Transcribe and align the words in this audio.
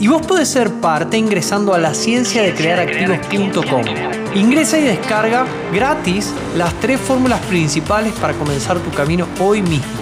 y 0.00 0.08
vos 0.08 0.26
podés 0.26 0.48
ser 0.48 0.72
parte 0.80 1.18
ingresando 1.18 1.74
a 1.74 1.78
la 1.78 1.92
ciencia 1.92 2.42
de 2.42 2.54
crear 2.54 2.80
activos.com. 2.80 3.82
Ingresa 4.34 4.78
y 4.78 4.84
descarga 4.84 5.44
gratis 5.74 6.34
las 6.56 6.72
tres 6.80 6.98
fórmulas 6.98 7.38
principales 7.40 8.14
para 8.14 8.32
comenzar 8.32 8.78
tu 8.78 8.90
camino 8.92 9.26
hoy 9.38 9.60
mismo. 9.60 10.00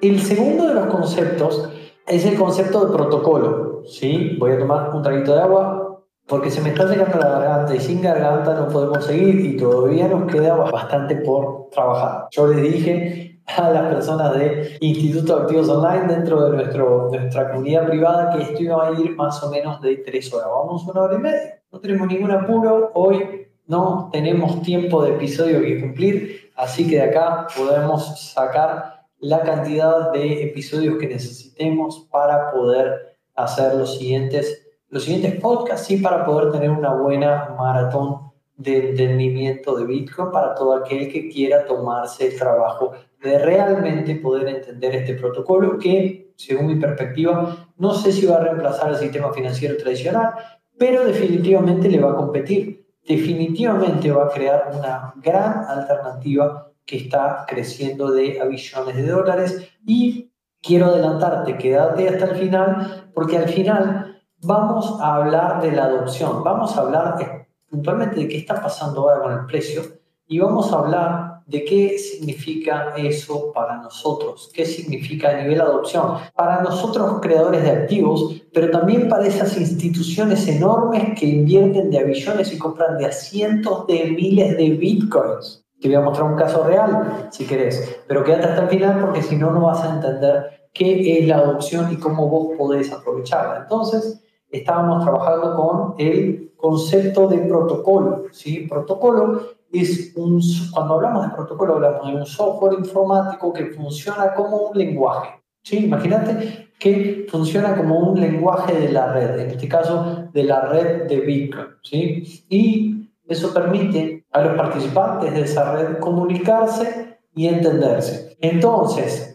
El 0.00 0.22
segundo 0.22 0.68
de 0.68 0.74
los 0.74 0.86
conceptos 0.86 1.70
es 2.06 2.24
el 2.24 2.36
concepto 2.36 2.86
de 2.86 2.92
protocolo. 2.92 3.82
¿sí? 3.84 4.36
Voy 4.38 4.52
a 4.52 4.58
tomar 4.60 4.90
un 4.94 5.02
traguito 5.02 5.34
de 5.34 5.42
agua 5.42 5.87
porque 6.28 6.50
se 6.50 6.60
me 6.60 6.68
está 6.68 6.84
llegando 6.84 7.18
la 7.18 7.30
garganta 7.30 7.74
y 7.74 7.80
sin 7.80 8.02
garganta 8.02 8.54
no 8.54 8.68
podemos 8.68 9.04
seguir 9.04 9.40
y 9.40 9.56
todavía 9.56 10.08
nos 10.08 10.30
queda 10.30 10.54
bastante 10.54 11.16
por 11.16 11.70
trabajar. 11.70 12.28
Yo 12.30 12.46
les 12.48 12.62
dije 12.70 13.40
a 13.46 13.70
las 13.70 13.94
personas 13.94 14.38
de 14.38 14.76
Instituto 14.80 15.38
Activos 15.38 15.70
Online 15.70 16.06
dentro 16.06 16.44
de 16.44 16.56
nuestro, 16.56 17.08
nuestra 17.10 17.50
comunidad 17.50 17.86
privada 17.86 18.30
que 18.30 18.42
esto 18.42 18.62
iba 18.62 18.86
a 18.86 19.00
ir 19.00 19.16
más 19.16 19.42
o 19.42 19.50
menos 19.50 19.80
de 19.80 19.96
tres 19.96 20.32
horas. 20.34 20.48
Vamos 20.50 20.86
una 20.86 21.00
hora 21.00 21.14
y 21.14 21.18
media. 21.18 21.62
No 21.72 21.80
tenemos 21.80 22.06
ningún 22.08 22.30
apuro. 22.30 22.90
Hoy 22.92 23.48
no 23.66 24.10
tenemos 24.12 24.60
tiempo 24.60 25.02
de 25.02 25.12
episodio 25.12 25.62
que 25.62 25.80
cumplir, 25.80 26.50
así 26.56 26.88
que 26.88 26.96
de 26.96 27.02
acá 27.02 27.46
podemos 27.56 28.32
sacar 28.32 29.06
la 29.18 29.40
cantidad 29.40 30.12
de 30.12 30.44
episodios 30.44 30.98
que 30.98 31.08
necesitemos 31.08 32.06
para 32.10 32.50
poder 32.50 33.16
hacer 33.34 33.74
los 33.74 33.98
siguientes, 33.98 34.67
los 34.90 35.04
siguientes 35.04 35.40
podcasts 35.40 35.90
y 35.90 35.98
para 35.98 36.24
poder 36.24 36.50
tener 36.52 36.70
una 36.70 36.94
buena 36.94 37.54
maratón 37.58 38.28
de 38.56 38.90
entendimiento 38.90 39.76
de 39.76 39.84
Bitcoin 39.84 40.32
para 40.32 40.54
todo 40.54 40.74
aquel 40.74 41.10
que 41.12 41.28
quiera 41.28 41.64
tomarse 41.64 42.26
el 42.26 42.38
trabajo 42.38 42.92
de 43.22 43.38
realmente 43.38 44.16
poder 44.16 44.48
entender 44.48 44.94
este 44.96 45.14
protocolo 45.14 45.78
que, 45.78 46.32
según 46.36 46.66
mi 46.66 46.76
perspectiva, 46.76 47.68
no 47.76 47.94
sé 47.94 48.12
si 48.12 48.26
va 48.26 48.36
a 48.36 48.44
reemplazar 48.44 48.90
el 48.90 48.96
sistema 48.96 49.32
financiero 49.32 49.76
tradicional, 49.76 50.30
pero 50.76 51.04
definitivamente 51.04 51.88
le 51.88 52.00
va 52.00 52.12
a 52.12 52.16
competir. 52.16 52.86
Definitivamente 53.06 54.10
va 54.10 54.26
a 54.26 54.28
crear 54.28 54.70
una 54.76 55.14
gran 55.16 55.64
alternativa 55.66 56.72
que 56.84 56.96
está 56.96 57.44
creciendo 57.46 58.10
de 58.10 58.40
a 58.40 58.44
billones 58.44 58.96
de 58.96 59.06
dólares 59.06 59.68
y 59.86 60.30
quiero 60.62 60.86
adelantarte, 60.86 61.56
quédate 61.58 62.08
hasta 62.08 62.26
el 62.26 62.36
final, 62.36 63.10
porque 63.14 63.36
al 63.36 63.48
final 63.48 64.07
vamos 64.40 65.00
a 65.00 65.16
hablar 65.16 65.62
de 65.62 65.72
la 65.72 65.84
adopción, 65.84 66.42
vamos 66.44 66.76
a 66.76 66.80
hablar 66.80 67.46
puntualmente 67.70 68.20
de 68.20 68.28
qué 68.28 68.38
está 68.38 68.62
pasando 68.62 69.02
ahora 69.02 69.22
con 69.22 69.32
el 69.32 69.46
precio 69.46 69.82
y 70.26 70.38
vamos 70.38 70.72
a 70.72 70.78
hablar 70.78 71.42
de 71.46 71.64
qué 71.64 71.98
significa 71.98 72.92
eso 72.96 73.50
para 73.54 73.78
nosotros, 73.78 74.50
qué 74.52 74.66
significa 74.66 75.30
a 75.30 75.42
nivel 75.42 75.62
adopción, 75.62 76.18
para 76.34 76.62
nosotros 76.62 77.20
creadores 77.22 77.62
de 77.62 77.70
activos, 77.70 78.42
pero 78.52 78.70
también 78.70 79.08
para 79.08 79.26
esas 79.26 79.56
instituciones 79.56 80.46
enormes 80.46 81.18
que 81.18 81.26
invierten 81.26 81.90
de 81.90 82.00
a 82.00 82.04
billones 82.04 82.52
y 82.52 82.58
compran 82.58 82.98
de 82.98 83.06
a 83.06 83.12
cientos 83.12 83.86
de 83.86 84.04
miles 84.10 84.58
de 84.58 84.70
bitcoins. 84.70 85.64
Te 85.80 85.88
voy 85.88 85.96
a 85.96 86.00
mostrar 86.02 86.30
un 86.30 86.36
caso 86.36 86.64
real, 86.64 87.28
si 87.30 87.46
querés, 87.46 88.02
pero 88.06 88.22
quédate 88.22 88.48
hasta 88.48 88.62
el 88.64 88.68
final 88.68 89.00
porque 89.00 89.22
si 89.22 89.36
no, 89.36 89.50
no 89.50 89.62
vas 89.62 89.82
a 89.82 89.94
entender 89.94 90.68
qué 90.74 91.18
es 91.18 91.26
la 91.26 91.36
adopción 91.36 91.90
y 91.90 91.96
cómo 91.96 92.28
vos 92.28 92.58
podés 92.58 92.92
aprovecharla. 92.92 93.60
Entonces, 93.62 94.22
estábamos 94.50 95.04
trabajando 95.04 95.56
con 95.56 95.94
el 95.98 96.52
concepto 96.56 97.28
de 97.28 97.38
protocolo. 97.38 98.24
¿sí? 98.32 98.66
Protocolo 98.68 99.42
es 99.72 100.12
un, 100.16 100.40
cuando 100.72 100.94
hablamos 100.94 101.28
de 101.28 101.34
protocolo, 101.34 101.74
hablamos 101.74 102.06
de 102.06 102.16
un 102.16 102.26
software 102.26 102.78
informático 102.78 103.52
que 103.52 103.66
funciona 103.66 104.34
como 104.34 104.68
un 104.68 104.78
lenguaje. 104.78 105.42
¿sí? 105.62 105.84
Imagínate 105.84 106.70
que 106.78 107.26
funciona 107.28 107.76
como 107.76 107.98
un 107.98 108.20
lenguaje 108.20 108.74
de 108.74 108.92
la 108.92 109.12
red, 109.12 109.38
en 109.40 109.50
este 109.50 109.68
caso 109.68 110.28
de 110.32 110.44
la 110.44 110.60
red 110.62 111.08
de 111.08 111.20
Bitcoin. 111.20 111.66
¿sí? 111.82 112.44
Y 112.48 113.10
eso 113.26 113.52
permite 113.52 114.24
a 114.32 114.42
los 114.42 114.56
participantes 114.56 115.34
de 115.34 115.42
esa 115.42 115.72
red 115.72 115.98
comunicarse 115.98 117.18
y 117.34 117.46
entenderse. 117.46 118.36
Entonces, 118.40 119.27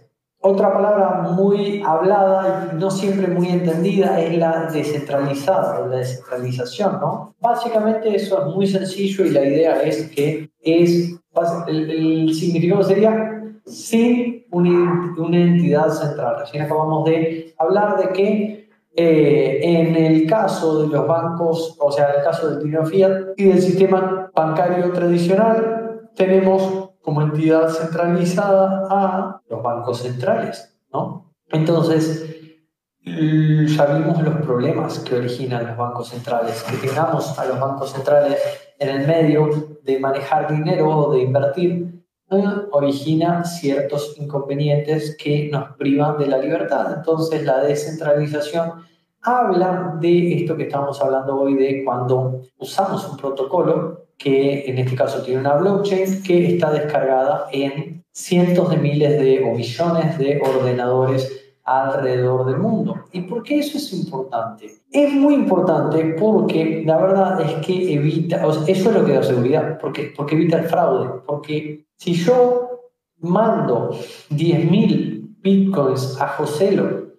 otra 0.46 0.74
palabra 0.74 1.22
muy 1.31 1.81
hablada 1.86 2.70
y 2.72 2.76
no 2.76 2.92
siempre 2.92 3.28
muy 3.28 3.48
entendida 3.48 4.20
es 4.20 4.38
la 4.38 4.70
descentralizada 4.72 5.80
o 5.80 5.88
la 5.88 5.98
descentralización, 5.98 7.00
¿no? 7.00 7.34
Básicamente 7.40 8.14
eso 8.14 8.46
es 8.46 8.54
muy 8.54 8.68
sencillo 8.68 9.26
y 9.26 9.30
la 9.30 9.46
idea 9.46 9.81
es 9.81 10.09
que 10.12 10.50
es, 10.62 11.18
el, 11.68 12.34
significado 12.34 12.84
sería 12.84 13.42
sin 13.66 14.46
una, 14.52 15.16
una 15.18 15.38
entidad 15.38 15.90
central. 15.90 16.36
Recién 16.42 16.64
acabamos 16.64 17.06
de 17.06 17.56
hablar 17.58 17.98
de 17.98 18.10
que 18.10 18.70
eh, 18.96 19.60
en 19.64 19.96
el 19.96 20.28
caso 20.28 20.84
de 20.84 20.90
los 20.90 21.08
bancos, 21.08 21.78
o 21.80 21.90
sea, 21.90 22.10
en 22.10 22.20
el 22.20 22.24
caso 22.24 22.50
del 22.50 22.64
dinero 22.64 22.86
fiat 22.86 23.30
y 23.38 23.46
del 23.46 23.62
sistema 23.62 24.30
bancario 24.36 24.92
tradicional, 24.92 26.10
tenemos 26.16 26.82
como 27.03 27.22
entidad 27.22 27.69
centralizada 27.69 28.88
a 28.90 29.41
los 29.50 29.62
bancos 29.62 30.00
centrales, 30.00 30.75
¿no? 30.91 31.34
Entonces, 31.52 32.25
ya 33.06 33.86
vimos 33.86 34.22
los 34.24 34.36
problemas 34.38 35.00
que 35.00 35.16
originan 35.16 35.68
los 35.68 35.78
bancos 35.78 36.09
centrales, 36.09 36.63
que 36.63 36.88
tengamos 36.88 37.38
a 37.38 37.46
los 37.46 37.59
bancos 37.59 37.92
centrales 37.92 38.40
en 38.80 38.90
el 38.90 39.06
medio 39.06 39.50
de 39.84 40.00
manejar 40.00 40.50
dinero 40.50 40.90
o 40.90 41.13
de 41.13 41.22
invertir, 41.22 42.06
origina 42.72 43.44
ciertos 43.44 44.16
inconvenientes 44.18 45.16
que 45.22 45.50
nos 45.52 45.75
privan 45.75 46.18
de 46.18 46.28
la 46.28 46.38
libertad. 46.38 46.94
Entonces 46.97 47.46
la 47.46 47.59
descentralización 47.59 48.86
habla 49.22 49.97
de 50.00 50.36
esto 50.36 50.56
que 50.56 50.63
estamos 50.63 51.02
hablando 51.02 51.40
hoy, 51.40 51.56
de 51.56 51.84
cuando 51.84 52.42
usamos 52.58 53.08
un 53.09 53.18
protocolo 53.18 54.03
que 54.18 54.66
en 54.69 54.78
este 54.78 54.96
caso 54.96 55.22
tiene 55.24 55.41
una 55.41 55.56
blockchain 55.56 56.24
que 56.24 56.53
está 56.53 56.72
descargada 56.72 57.47
en 57.51 58.03
cientos 58.12 58.69
de 58.69 58.78
miles 58.78 59.19
de 59.19 59.44
o 59.44 59.56
millones 59.56 60.18
de 60.18 60.41
ordenadores 60.41 61.44
alrededor 61.63 62.46
del 62.46 62.57
mundo. 62.57 63.06
¿Y 63.12 63.22
por 63.22 63.44
qué 63.44 63.59
eso 63.59 63.78
es 63.78 63.94
importante? 63.94 64.72
Es 64.91 65.13
muy 65.13 65.34
importante 65.34 66.16
porque 66.19 66.84
la 66.85 66.97
verdad 66.97 67.41
es 67.41 67.66
que 67.66 67.94
evita, 67.94 68.46
eso 68.46 68.63
es 68.68 68.85
lo 68.94 69.06
que 69.06 69.13
da 69.13 69.24
seguridad, 69.24 69.78
porque, 69.79 70.13
porque 70.16 70.35
evita 70.35 70.59
el 70.59 70.66
fraude, 70.66 71.22
porque 71.25 71.85
si 71.95 72.13
yo 72.13 72.69
mando 73.19 73.91
10.000 74.31 75.38
bitcoins 75.41 76.19
a 76.19 76.28
Joselo 76.30 77.13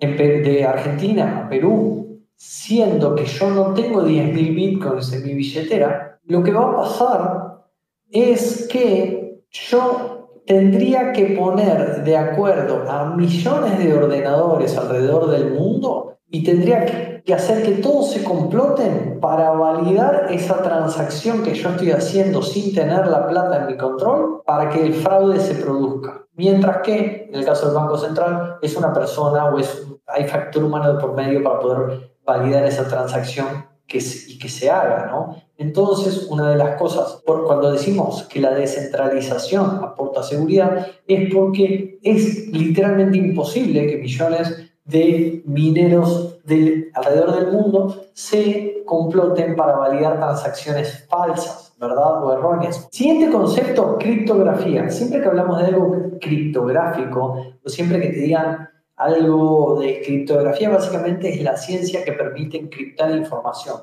de 0.00 0.64
Argentina 0.64 1.44
a 1.44 1.48
Perú, 1.48 2.22
siendo 2.34 3.14
que 3.14 3.24
yo 3.24 3.50
no 3.50 3.72
tengo 3.72 4.02
10.000 4.04 4.54
bitcoins 4.54 5.12
en 5.12 5.24
mi 5.24 5.34
billetera, 5.34 6.15
lo 6.26 6.42
que 6.42 6.52
va 6.52 6.70
a 6.70 6.76
pasar 6.76 7.64
es 8.10 8.68
que 8.68 9.42
yo 9.50 10.16
tendría 10.46 11.12
que 11.12 11.36
poner 11.38 12.04
de 12.04 12.16
acuerdo 12.16 12.84
a 12.88 13.04
millones 13.16 13.78
de 13.78 13.94
ordenadores 13.94 14.76
alrededor 14.76 15.30
del 15.30 15.52
mundo 15.52 16.18
y 16.28 16.44
tendría 16.44 16.84
que, 16.84 17.32
hacer 17.32 17.64
que 17.64 17.82
todos 17.82 18.10
se 18.12 18.22
comploten 18.22 19.18
para 19.20 19.50
validar 19.50 20.28
esa 20.30 20.62
transacción 20.62 21.42
que 21.42 21.54
yo 21.54 21.70
estoy 21.70 21.90
haciendo 21.90 22.40
sin 22.42 22.72
tener 22.72 23.06
la 23.08 23.26
plata 23.26 23.62
en 23.62 23.66
mi 23.66 23.76
control 23.76 24.42
para 24.46 24.70
que 24.70 24.84
el 24.84 24.94
fraude 24.94 25.40
se 25.40 25.54
produzca. 25.54 26.24
Mientras 26.34 26.78
que, 26.82 27.26
en 27.28 27.34
el 27.34 27.44
caso 27.44 27.66
del 27.66 27.74
Banco 27.74 27.98
Central, 27.98 28.58
es 28.62 28.76
una 28.76 28.92
persona 28.92 29.46
o 29.46 29.58
es, 29.58 29.86
hay 30.06 30.28
factor 30.28 30.62
humano 30.62 30.92
de 30.92 31.00
por 31.00 31.14
medio 31.14 31.42
para 31.42 31.58
poder 31.58 32.12
validar 32.24 32.64
esa 32.64 32.86
transacción 32.86 33.46
que 33.86 33.98
y 33.98 34.38
que 34.38 34.48
se 34.48 34.70
haga, 34.70 35.06
¿no? 35.06 35.36
Entonces, 35.58 36.26
una 36.28 36.50
de 36.50 36.56
las 36.56 36.76
cosas, 36.76 37.22
por, 37.24 37.44
cuando 37.46 37.72
decimos 37.72 38.24
que 38.24 38.40
la 38.40 38.52
descentralización 38.52 39.80
aporta 39.82 40.22
seguridad, 40.22 40.86
es 41.06 41.32
porque 41.32 41.98
es 42.02 42.48
literalmente 42.48 43.16
imposible 43.16 43.86
que 43.86 43.96
millones 43.96 44.70
de 44.84 45.42
mineros 45.46 46.38
del, 46.44 46.90
alrededor 46.94 47.34
del 47.36 47.52
mundo 47.52 48.04
se 48.12 48.82
comploten 48.84 49.56
para 49.56 49.76
validar 49.76 50.18
transacciones 50.18 51.06
falsas, 51.08 51.74
¿verdad? 51.80 52.22
O 52.22 52.32
erróneas. 52.32 52.86
Siguiente 52.90 53.30
concepto, 53.30 53.96
criptografía. 53.98 54.88
Siempre 54.90 55.20
que 55.20 55.26
hablamos 55.26 55.58
de 55.58 55.66
algo 55.66 55.96
criptográfico, 56.20 57.42
o 57.64 57.68
siempre 57.68 58.00
que 58.00 58.08
te 58.08 58.20
digan 58.20 58.68
algo 58.96 59.78
de 59.80 60.00
criptografía, 60.02 60.70
básicamente 60.70 61.28
es 61.32 61.42
la 61.42 61.56
ciencia 61.56 62.04
que 62.04 62.12
permite 62.12 62.56
encriptar 62.56 63.14
información. 63.14 63.76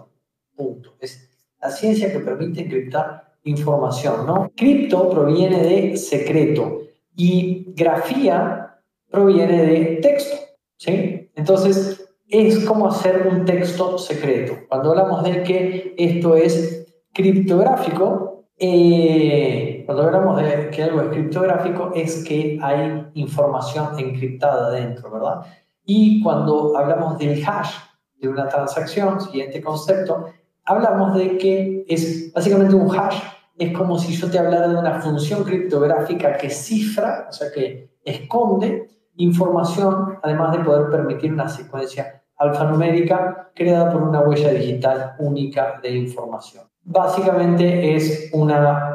Punto. 0.56 0.95
Es 1.00 1.30
la 1.62 1.69
ciencia 1.69 2.12
que 2.12 2.19
permite 2.19 2.62
encriptar 2.62 3.33
información, 3.44 4.25
¿no? 4.25 4.51
Cripto 4.56 5.10
proviene 5.10 5.63
de 5.63 5.98
secreto 5.98 6.81
y 7.15 7.74
grafía 7.75 8.80
proviene 9.10 9.65
de 9.65 9.80
texto, 10.01 10.36
¿sí? 10.77 11.30
Entonces, 11.36 12.10
es 12.27 12.65
como 12.65 12.88
hacer 12.88 13.27
un 13.27 13.45
texto 13.45 13.98
secreto. 13.98 14.54
Cuando 14.68 14.92
hablamos 14.92 15.24
de 15.24 15.44
que 15.44 15.94
esto 15.98 16.36
es 16.36 16.88
criptográfico, 17.13 18.45
eh, 18.57 19.72
cuando 19.85 20.03
hablamos 20.03 20.41
de 20.41 20.69
que 20.69 20.83
algo 20.83 21.01
es 21.01 21.09
criptográfico, 21.09 21.91
es 21.95 22.24
que 22.24 22.59
hay 22.62 23.09
información 23.13 23.97
encriptada 23.97 24.71
dentro, 24.71 25.12
¿verdad? 25.12 25.45
Y 25.85 26.21
cuando 26.21 26.77
hablamos 26.77 27.18
del 27.18 27.44
hash 27.45 27.75
de 28.19 28.30
una 28.30 28.47
transacción, 28.47 29.19
siguiente 29.19 29.62
concepto, 29.62 30.25
hablamos 30.65 31.15
de 31.15 31.38
que 31.38 31.85
es 31.88 32.31
básicamente 32.33 32.75
un 32.75 32.89
hash, 32.95 33.19
es 33.57 33.77
como 33.77 34.00
si 34.00 34.13
yo 34.13 34.30
te 34.31 34.39
hablara 34.39 34.68
de 34.68 34.75
una 34.75 35.01
función 35.01 35.44
criptográfica 35.44 36.38
que 36.38 36.50
cifra, 36.50 37.27
o 37.29 37.31
sea, 37.31 37.51
que 37.51 37.97
esconde 38.03 38.88
información, 39.15 40.18
además 40.24 40.53
de 40.53 40.63
poder 40.63 40.89
permitir 40.89 41.31
una 41.31 41.47
secuencia 41.47 42.24
alfanumérica 42.38 43.51
creada 43.56 43.91
por 43.91 44.01
una 44.03 44.21
huella 44.21 44.51
digital 44.51 45.15
única 45.19 45.79
de 45.81 45.91
información. 45.91 46.65
Básicamente 46.83 47.95
es 47.95 48.29
una, 48.33 48.92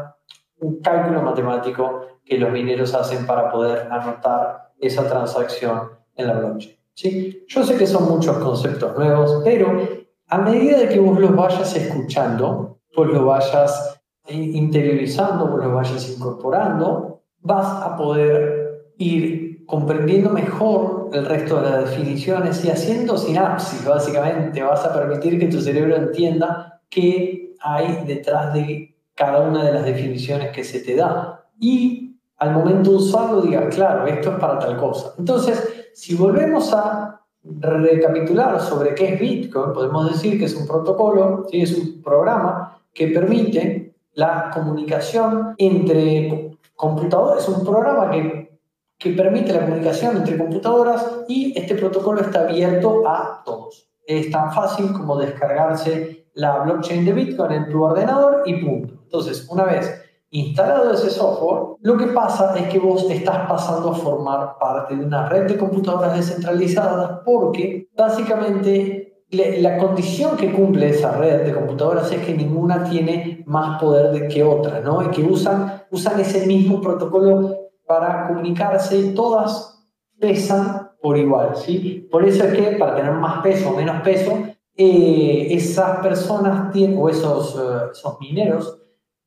un 0.61 0.81
cálculo 0.81 1.23
matemático 1.23 2.01
que 2.25 2.39
los 2.39 2.51
mineros 2.51 2.95
hacen 2.95 3.27
para 3.27 3.51
poder 3.51 3.89
anotar 3.91 4.73
esa 4.81 5.09
transacción 5.09 5.91
en 6.15 6.27
la 6.27 6.35
blockchain. 6.35 6.77
¿sí? 6.95 7.45
Yo 7.49 7.65
sé 7.65 7.77
que 7.77 7.87
son 7.87 8.09
muchos 8.09 8.37
conceptos 8.39 8.97
nuevos, 8.97 9.41
pero 9.45 9.83
a 10.29 10.39
medida 10.39 10.79
de 10.79 10.89
que 10.89 10.99
vos 10.99 11.19
los 11.19 11.35
vayas 11.35 11.75
escuchando, 11.75 12.81
pues 12.95 13.09
lo 13.11 13.25
vayas 13.27 14.01
interiorizando, 14.29 15.51
pues 15.51 15.65
lo 15.65 15.75
vayas 15.75 16.11
incorporando, 16.11 17.23
vas 17.41 17.83
a 17.83 17.97
poder 17.97 18.93
ir 18.99 19.65
comprendiendo 19.65 20.31
mejor 20.31 21.11
el 21.13 21.25
resto 21.25 21.61
de 21.61 21.71
las 21.71 21.91
definiciones 21.91 22.65
y 22.65 22.71
haciendo 22.71 23.17
sinapsis, 23.17 23.85
básicamente. 23.85 24.63
Vas 24.63 24.85
a 24.85 24.93
permitir 24.93 25.39
que 25.39 25.47
tu 25.47 25.61
cerebro 25.61 25.97
entienda 25.97 26.83
qué 26.91 27.55
hay 27.61 28.05
detrás 28.07 28.53
de 28.53 28.98
cada 29.19 29.41
una 29.41 29.65
de 29.65 29.73
las 29.73 29.85
definiciones 29.85 30.51
que 30.53 30.63
se 30.63 30.79
te 30.79 30.95
da. 30.95 31.45
Y 31.59 32.17
al 32.37 32.53
momento 32.53 32.91
de 32.91 32.97
usarlo 32.97 33.43
digas, 33.43 33.75
claro, 33.75 34.07
esto 34.07 34.31
es 34.31 34.37
para 34.37 34.61
tal 34.61 34.77
cosa. 34.77 35.13
Entonces, 35.19 35.91
si 35.93 36.15
volvemos 36.15 36.73
a 36.73 37.21
recapitular 37.43 38.61
sobre 38.61 38.95
qué 38.95 39.15
es 39.15 39.21
Bitcoin, 39.21 39.73
podemos 39.73 40.13
decir 40.13 40.39
que 40.39 40.45
es 40.45 40.55
un 40.55 40.69
protocolo, 40.69 41.47
¿sí? 41.51 41.63
es 41.63 41.77
un 41.77 42.01
programa 42.01 42.81
que 42.95 43.09
permite 43.09 43.97
la 44.15 44.51
comunicación 44.55 45.55
entre 45.59 46.57
computadores, 46.77 47.43
es 47.43 47.49
un 47.49 47.65
programa 47.65 48.11
que, 48.11 48.57
que 48.99 49.11
permite 49.11 49.53
la 49.53 49.65
comunicación 49.65 50.19
entre 50.19 50.39
computadoras 50.39 51.25
y 51.27 51.59
este 51.59 51.75
protocolo 51.75 52.21
está 52.21 52.43
abierto 52.43 53.03
a 53.05 53.43
todos. 53.45 53.91
Es 54.07 54.31
tan 54.31 54.53
fácil 54.53 54.93
como 54.93 55.17
descargarse 55.17 56.29
la 56.35 56.61
blockchain 56.61 57.05
de 57.05 57.13
Bitcoin 57.13 57.51
en 57.51 57.69
tu 57.69 57.83
ordenador 57.83 58.43
y 58.47 58.65
punto. 58.65 58.98
Entonces, 59.09 59.49
una 59.49 59.65
vez 59.65 59.91
instalado 60.29 60.93
ese 60.93 61.09
software, 61.09 61.79
lo 61.81 61.97
que 61.97 62.09
pasa 62.09 62.55
es 62.59 62.69
que 62.69 62.79
vos 62.79 63.11
estás 63.11 63.49
pasando 63.49 63.91
a 63.91 63.95
formar 63.95 64.59
parte 64.61 64.95
de 64.95 65.03
una 65.03 65.31
red 65.31 65.49
de 65.49 65.57
computadoras 65.57 66.15
descentralizadas 66.15 67.21
porque 67.25 67.89
básicamente 67.97 69.25
la 69.31 69.79
condición 69.79 70.37
que 70.37 70.53
cumple 70.53 70.91
esa 70.91 71.13
red 71.13 71.47
de 71.47 71.55
computadoras 71.55 72.13
es 72.13 72.25
que 72.25 72.35
ninguna 72.35 72.85
tiene 72.85 73.43
más 73.47 73.81
poder 73.81 74.29
que 74.29 74.45
otra, 74.45 74.81
¿no? 74.81 75.03
Y 75.03 75.09
que 75.09 75.23
usan, 75.23 75.85
usan 75.91 76.21
ese 76.21 76.47
mismo 76.47 76.83
protocolo 76.83 77.57
para 77.87 78.29
comunicarse 78.29 78.99
y 78.99 79.15
todas 79.15 79.87
pesan 80.21 80.91
por 81.01 81.17
igual, 81.17 81.57
¿sí? 81.57 82.07
Por 82.11 82.27
eso 82.27 82.45
es 82.45 82.53
que 82.53 82.77
para 82.77 82.97
tener 82.97 83.13
más 83.13 83.43
peso 83.43 83.71
o 83.71 83.77
menos 83.77 84.03
peso, 84.03 84.39
eh, 84.77 85.49
esas 85.51 86.01
personas 86.01 86.71
tienen, 86.73 86.99
o 87.01 87.09
esos, 87.09 87.55
eh, 87.57 87.89
esos 87.93 88.21
mineros 88.21 88.78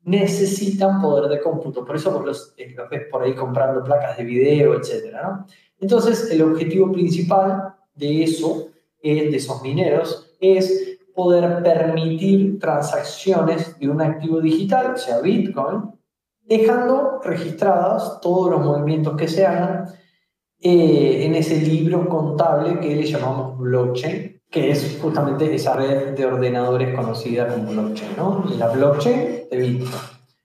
necesitan 0.04 1.02
poder 1.02 1.30
de 1.30 1.42
cómputo. 1.42 1.86
Por 1.86 1.96
eso 1.96 2.12
vos 2.12 2.54
eh, 2.58 2.74
los, 2.76 2.90
ves 2.90 3.02
por 3.10 3.24
ahí 3.24 3.34
comprando 3.36 3.84
placas 3.84 4.18
de 4.18 4.24
video, 4.24 4.76
etc. 4.76 5.16
Entonces, 5.80 6.30
el 6.32 6.42
objetivo 6.42 6.92
principal 6.92 7.76
de 7.96 8.24
eso, 8.24 8.70
eh, 9.02 9.30
de 9.30 9.38
esos 9.38 9.62
mineros, 9.62 10.36
es 10.40 11.00
poder 11.14 11.62
permitir 11.62 12.60
transacciones 12.60 13.78
de 13.80 13.90
un 13.90 14.02
activo 14.02 14.40
digital, 14.40 14.94
o 14.96 14.98
sea, 14.98 15.20
Bitcoin, 15.20 15.92
dejando 16.42 17.20
registradas 17.24 18.20
todos 18.22 18.52
los 18.52 18.66
movimientos 18.66 19.16
que 19.16 19.28
se 19.28 19.46
hagan 19.46 19.86
eh, 20.60 21.26
en 21.26 21.36
ese 21.36 21.58
libro 21.58 22.08
contable 22.08 22.80
que 22.80 22.96
le 22.96 23.04
llamamos 23.04 23.58
blockchain, 23.58 24.41
que 24.52 24.70
es 24.70 25.00
justamente 25.02 25.56
esa 25.56 25.76
red 25.76 26.10
de 26.10 26.26
ordenadores 26.26 26.94
conocida 26.94 27.48
como 27.48 27.72
blockchain, 27.72 28.18
¿no? 28.18 28.44
La 28.60 28.68
blockchain 28.68 29.48
de 29.50 29.58
Bitcoin. 29.58 30.02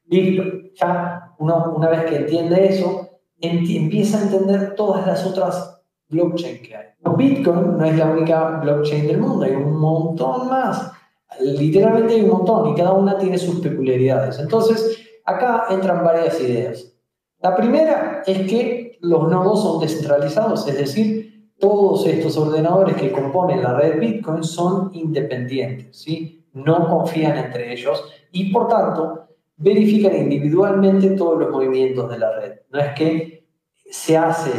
Listo, 0.06 0.42
ya 0.74 1.34
uno, 1.38 1.74
una 1.76 1.88
vez 1.88 2.04
que 2.04 2.16
entiende 2.16 2.68
eso, 2.68 3.08
empieza 3.40 4.18
a 4.18 4.22
entender 4.22 4.76
todas 4.76 5.04
las 5.06 5.26
otras 5.26 5.82
blockchain 6.08 6.62
que 6.62 6.76
hay. 6.76 6.86
Bitcoin 7.16 7.78
no 7.78 7.84
es 7.84 7.96
la 7.96 8.06
única 8.06 8.60
blockchain 8.62 9.08
del 9.08 9.18
mundo, 9.18 9.44
hay 9.44 9.52
un 9.52 9.76
montón 9.76 10.48
más. 10.48 10.92
Literalmente 11.40 12.14
hay 12.14 12.22
un 12.22 12.30
montón 12.30 12.68
y 12.68 12.74
cada 12.74 12.92
una 12.92 13.18
tiene 13.18 13.38
sus 13.38 13.60
peculiaridades. 13.60 14.38
Entonces, 14.38 14.98
acá 15.24 15.66
entran 15.70 16.04
varias 16.04 16.40
ideas. 16.40 16.92
La 17.40 17.56
primera 17.56 18.22
es 18.24 18.48
que 18.48 18.98
los 19.00 19.28
nodos 19.28 19.62
son 19.62 19.80
descentralizados, 19.80 20.66
es 20.68 20.78
decir, 20.78 21.25
todos 21.58 22.06
estos 22.06 22.36
ordenadores 22.36 22.96
que 22.96 23.12
componen 23.12 23.62
la 23.62 23.74
red 23.74 23.98
Bitcoin 23.98 24.44
son 24.44 24.90
independientes, 24.92 25.96
¿sí? 25.96 26.36
no 26.56 26.88
confían 26.88 27.36
entre 27.36 27.72
ellos 27.72 28.04
y 28.32 28.50
por 28.52 28.68
tanto 28.68 29.26
verifican 29.58 30.16
individualmente 30.16 31.10
todos 31.10 31.38
los 31.38 31.50
movimientos 31.50 32.10
de 32.10 32.18
la 32.18 32.32
red. 32.32 32.52
No 32.70 32.80
es 32.80 32.92
que 32.94 33.46
se 33.90 34.16
hace, 34.16 34.50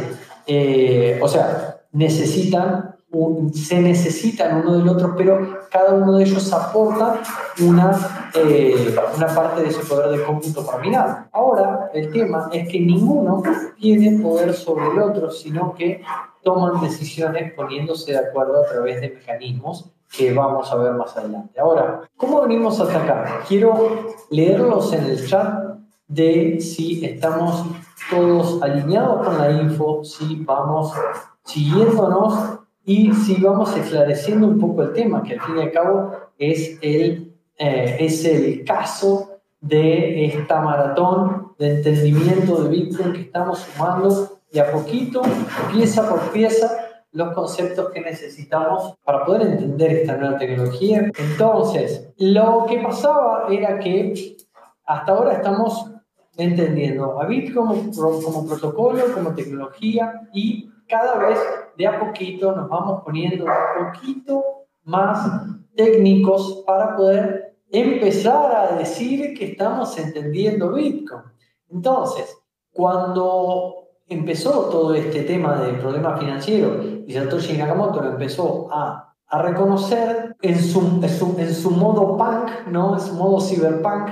eh, 0.46 1.18
o 1.20 1.28
sea, 1.28 1.82
necesitan, 1.92 2.96
se 3.52 3.80
necesitan 3.80 4.60
uno 4.60 4.78
del 4.78 4.88
otro, 4.88 5.14
pero 5.16 5.60
cada 5.70 5.94
uno 5.94 6.16
de 6.16 6.24
ellos 6.24 6.52
aporta 6.52 7.20
una, 7.60 8.30
eh, 8.34 8.94
parte 9.34 9.62
de 9.62 9.68
ese 9.68 9.80
poder 9.80 10.18
de 10.18 10.24
cómputo 10.24 10.64
terminal. 10.64 11.28
Ahora, 11.32 11.90
el 11.94 12.12
tema 12.12 12.48
es 12.52 12.68
que 12.68 12.80
ninguno 12.80 13.42
tiene 13.78 14.20
poder 14.22 14.52
sobre 14.54 14.86
el 14.86 14.98
otro, 14.98 15.30
sino 15.30 15.74
que 15.74 16.02
toman 16.42 16.80
decisiones 16.80 17.52
poniéndose 17.54 18.12
de 18.12 18.18
acuerdo 18.18 18.62
a 18.62 18.66
través 18.66 19.00
de 19.00 19.10
mecanismos 19.10 19.90
que 20.16 20.32
vamos 20.32 20.70
a 20.72 20.76
ver 20.76 20.92
más 20.92 21.16
adelante. 21.16 21.60
Ahora, 21.60 22.02
¿cómo 22.16 22.42
venimos 22.42 22.80
hasta 22.80 23.02
acá? 23.02 23.40
Quiero 23.46 24.14
leerlos 24.30 24.92
en 24.92 25.04
el 25.04 25.26
chat 25.28 25.68
de 26.06 26.60
si 26.60 27.04
estamos 27.04 27.64
todos 28.10 28.62
alineados 28.62 29.26
con 29.26 29.38
la 29.38 29.50
info, 29.50 30.02
si 30.02 30.36
vamos 30.36 30.92
siguiéndonos 31.44 32.60
y 32.84 33.12
si 33.12 33.40
vamos 33.42 33.76
esclareciendo 33.76 34.46
un 34.46 34.58
poco 34.58 34.82
el 34.82 34.92
tema, 34.94 35.22
que 35.22 35.34
al 35.34 35.40
fin 35.40 35.58
y 35.58 35.60
al 35.60 35.72
cabo 35.72 36.12
es 36.38 36.78
el, 36.80 37.34
eh, 37.58 37.96
es 38.00 38.24
el 38.24 38.64
caso 38.64 39.38
de 39.60 40.26
esta 40.26 40.60
maratón 40.60 41.52
de 41.58 41.76
entendimiento 41.76 42.62
de 42.62 42.68
Bitcoin 42.70 43.12
que 43.12 43.20
estamos 43.22 43.58
sumando 43.58 44.37
y 44.50 44.58
a 44.58 44.70
poquito, 44.70 45.22
pieza 45.72 46.08
por 46.08 46.20
pieza, 46.32 46.88
los 47.12 47.32
conceptos 47.32 47.90
que 47.90 48.00
necesitamos 48.00 48.94
para 49.04 49.24
poder 49.24 49.42
entender 49.42 49.92
esta 49.92 50.16
nueva 50.16 50.38
tecnología. 50.38 51.10
Entonces, 51.18 52.12
lo 52.18 52.66
que 52.68 52.78
pasaba 52.78 53.46
era 53.50 53.78
que 53.78 54.36
hasta 54.84 55.12
ahora 55.12 55.34
estamos 55.34 55.90
entendiendo 56.36 57.20
a 57.20 57.26
Bitcoin 57.26 57.90
como, 57.92 58.22
como 58.22 58.46
protocolo, 58.46 59.12
como 59.12 59.34
tecnología 59.34 60.28
y 60.32 60.70
cada 60.88 61.18
vez 61.18 61.38
de 61.76 61.86
a 61.86 61.98
poquito 61.98 62.52
nos 62.52 62.68
vamos 62.68 63.02
poniendo 63.04 63.44
un 63.44 63.92
poquito 63.92 64.44
más 64.84 65.28
técnicos 65.76 66.62
para 66.66 66.96
poder 66.96 67.56
empezar 67.70 68.54
a 68.54 68.76
decir 68.76 69.36
que 69.36 69.52
estamos 69.52 69.98
entendiendo 69.98 70.72
Bitcoin. 70.72 71.22
Entonces, 71.70 72.38
cuando 72.72 73.87
empezó 74.08 74.68
todo 74.70 74.94
este 74.94 75.22
tema 75.22 75.60
del 75.62 75.76
problema 75.76 76.16
financiero 76.16 76.82
y 77.06 77.12
Satoshi 77.12 77.56
Nakamoto 77.56 78.02
lo 78.02 78.10
empezó 78.10 78.68
a 78.72 79.08
a 79.28 79.42
reconocer 79.42 80.36
en 80.40 80.58
su, 80.58 81.00
en 81.38 81.54
su, 81.54 81.70
modo 81.70 82.16
punk, 82.16 82.66
¿no? 82.70 82.94
en 82.94 83.00
su 83.00 83.14
modo 83.14 83.40
cyberpunk, 83.40 84.10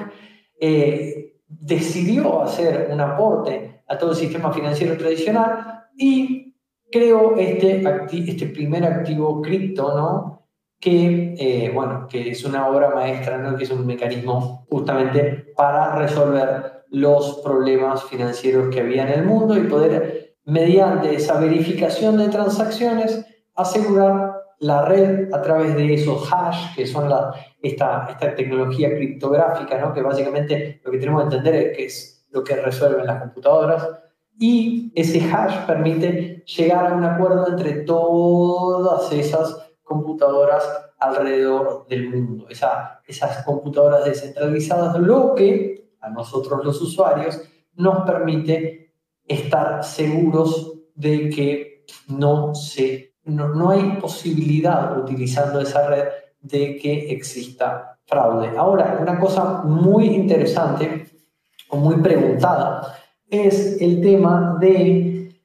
eh, 0.61 1.39
decidió 1.49 2.43
hacer 2.43 2.89
un 2.93 3.01
aporte 3.01 3.83
a 3.89 3.97
todo 3.97 4.11
el 4.11 4.17
sistema 4.17 4.53
financiero 4.53 4.97
tradicional 4.97 5.85
y 5.97 6.55
creó 6.91 7.37
este, 7.37 7.83
este 8.31 8.47
primer 8.49 8.85
activo 8.85 9.41
cripto, 9.41 9.97
¿no? 9.97 10.49
que, 10.79 11.35
eh, 11.39 11.71
bueno, 11.73 12.07
que 12.07 12.31
es 12.31 12.45
una 12.45 12.69
obra 12.69 12.91
maestra, 12.91 13.39
¿no? 13.39 13.57
que 13.57 13.65
es 13.65 13.71
un 13.71 13.87
mecanismo 13.87 14.67
justamente 14.69 15.53
para 15.57 15.97
resolver 15.97 16.76
los 16.97 17.41
problemas 17.45 18.05
financieros 18.05 18.75
que 18.75 18.81
había 18.81 19.03
en 19.03 19.21
el 19.21 19.27
mundo 19.27 19.55
y 19.55 19.65
poder, 19.65 20.37
mediante 20.47 21.15
esa 21.15 21.39
verificación 21.39 22.17
de 22.17 22.29
transacciones, 22.29 23.23
asegurar 23.55 24.41
la 24.61 24.87
red 24.87 25.29
a 25.35 25.43
través 25.43 25.77
de 25.77 25.93
esos 25.93 26.27
hash, 26.33 26.75
que 26.75 26.87
son 26.87 27.11
la, 27.11 27.35
esta, 27.61 28.07
esta 28.09 28.35
tecnología 28.35 28.89
criptográfica, 28.89 29.79
¿no? 29.79 29.93
que 29.93 30.01
básicamente 30.01 30.81
lo 30.85 30.91
que 30.91 30.97
tenemos 30.97 31.21
que 31.21 31.37
entender 31.37 31.55
es 31.55 31.77
que 31.77 31.85
es 31.85 32.27
lo 32.31 32.43
que 32.43 32.57
resuelven 32.57 33.05
las 33.05 33.21
computadoras, 33.21 33.87
y 34.39 34.91
ese 34.95 35.21
hash 35.21 35.67
permite 35.67 36.45
llegar 36.47 36.87
a 36.87 36.95
un 36.95 37.05
acuerdo 37.05 37.47
entre 37.49 37.83
todas 37.83 39.13
esas 39.13 39.71
computadoras 39.83 40.65
alrededor 40.99 41.87
del 41.89 42.09
mundo, 42.09 42.47
Esa, 42.49 43.03
esas 43.07 43.45
computadoras 43.45 44.07
descentralizadas, 44.07 44.99
lo 44.99 45.35
que 45.35 45.86
a 46.01 46.11
nosotros 46.11 46.65
los 46.65 46.81
usuarios 46.81 47.41
nos 47.75 48.05
permite 48.05 48.95
estar 49.27 49.85
seguros 49.85 50.75
de 50.95 51.29
que 51.31 51.85
no 52.09 52.55
se 52.55 53.17
no, 53.27 53.49
no 53.49 53.71
hay 53.71 53.99
posibilidad 54.01 54.97
utilizando 54.99 55.61
esa 55.61 55.87
red 55.89 56.05
de 56.41 56.77
que 56.77 57.11
exista 57.11 57.99
fraude. 58.07 58.57
Ahora, 58.57 58.99
una 59.01 59.19
cosa 59.19 59.63
muy 59.65 60.07
interesante 60.07 61.07
o 61.69 61.77
muy 61.77 61.97
preguntada 61.97 62.95
es 63.29 63.81
el 63.83 64.01
tema 64.01 64.57
de 64.61 65.41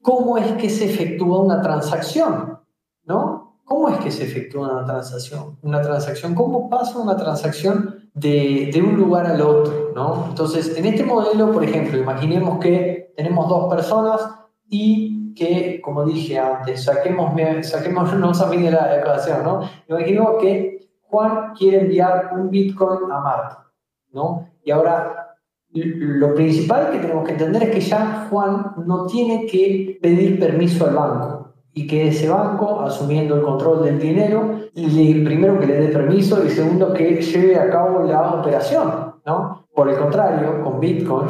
cómo 0.00 0.36
es 0.36 0.52
que 0.52 0.68
se 0.68 0.86
efectúa 0.86 1.40
una 1.40 1.62
transacción, 1.62 2.58
¿no? 3.04 3.60
¿Cómo 3.64 3.88
es 3.88 3.98
que 3.98 4.10
se 4.10 4.24
efectúa 4.24 4.72
una 4.72 4.84
transacción? 4.84 5.58
Una 5.62 5.80
transacción, 5.80 6.34
¿cómo 6.34 6.68
pasa 6.68 6.98
una 6.98 7.16
transacción 7.16 7.91
de, 8.14 8.82
un 8.84 8.96
lugar 8.96 9.26
al 9.26 9.40
otro, 9.40 9.92
¿no? 9.94 10.26
Entonces, 10.28 10.76
en 10.76 10.84
este 10.86 11.04
modelo, 11.04 11.52
por 11.52 11.64
ejemplo, 11.64 11.98
imaginemos 11.98 12.58
que 12.58 13.12
tenemos 13.16 13.48
dos 13.48 13.72
personas 13.72 14.20
y 14.68 15.34
que, 15.34 15.80
como 15.80 16.04
dije 16.04 16.38
antes, 16.38 16.84
saquemos, 16.84 17.32
saquémonos 17.66 18.40
a 18.40 18.46
mí 18.48 18.58
de 18.58 18.70
la 18.70 18.98
ecuación, 18.98 19.42
¿no? 19.44 19.60
Imaginemos 19.88 20.36
que 20.40 20.88
Juan 21.02 21.54
quiere 21.56 21.80
enviar 21.80 22.30
un 22.34 22.50
Bitcoin 22.50 23.10
a 23.10 23.20
Marta, 23.20 23.70
¿no? 24.12 24.48
Y 24.62 24.70
ahora, 24.70 25.36
lo 25.72 26.34
principal 26.34 26.90
que 26.90 26.98
tenemos 26.98 27.24
que 27.24 27.32
entender 27.32 27.62
es 27.64 27.70
que 27.70 27.80
ya 27.80 28.28
Juan 28.28 28.74
no 28.86 29.06
tiene 29.06 29.46
que 29.46 29.98
pedir 30.02 30.38
permiso 30.38 30.86
al 30.86 30.94
banco 30.94 31.41
y 31.74 31.86
que 31.86 32.08
ese 32.08 32.28
banco, 32.28 32.80
asumiendo 32.82 33.36
el 33.36 33.42
control 33.42 33.84
del 33.84 33.98
dinero, 33.98 34.60
le, 34.74 35.24
primero 35.24 35.58
que 35.58 35.66
le 35.66 35.80
dé 35.80 35.88
permiso 35.88 36.44
y 36.44 36.50
segundo 36.50 36.92
que 36.92 37.20
lleve 37.20 37.58
a 37.58 37.70
cabo 37.70 38.02
la 38.02 38.34
operación, 38.34 39.14
¿no? 39.24 39.66
Por 39.74 39.88
el 39.88 39.96
contrario, 39.96 40.62
con 40.62 40.80
Bitcoin, 40.80 41.28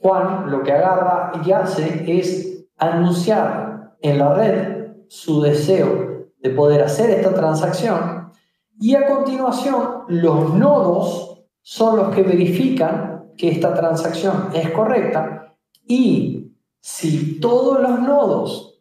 Juan 0.00 0.50
lo 0.50 0.62
que 0.62 0.72
agarra 0.72 1.32
y 1.44 1.50
hace 1.52 2.04
es 2.06 2.66
anunciar 2.76 3.94
en 4.00 4.18
la 4.18 4.34
red 4.34 4.88
su 5.08 5.40
deseo 5.40 6.28
de 6.38 6.50
poder 6.50 6.82
hacer 6.82 7.10
esta 7.10 7.32
transacción 7.32 8.30
y 8.78 8.94
a 8.94 9.06
continuación 9.06 10.04
los 10.08 10.52
nodos 10.52 11.46
son 11.62 11.96
los 11.96 12.14
que 12.14 12.22
verifican 12.22 13.32
que 13.36 13.50
esta 13.50 13.72
transacción 13.72 14.50
es 14.52 14.70
correcta 14.72 15.56
y 15.86 16.54
si 16.80 17.40
todos 17.40 17.80
los 17.80 18.00
nodos 18.00 18.73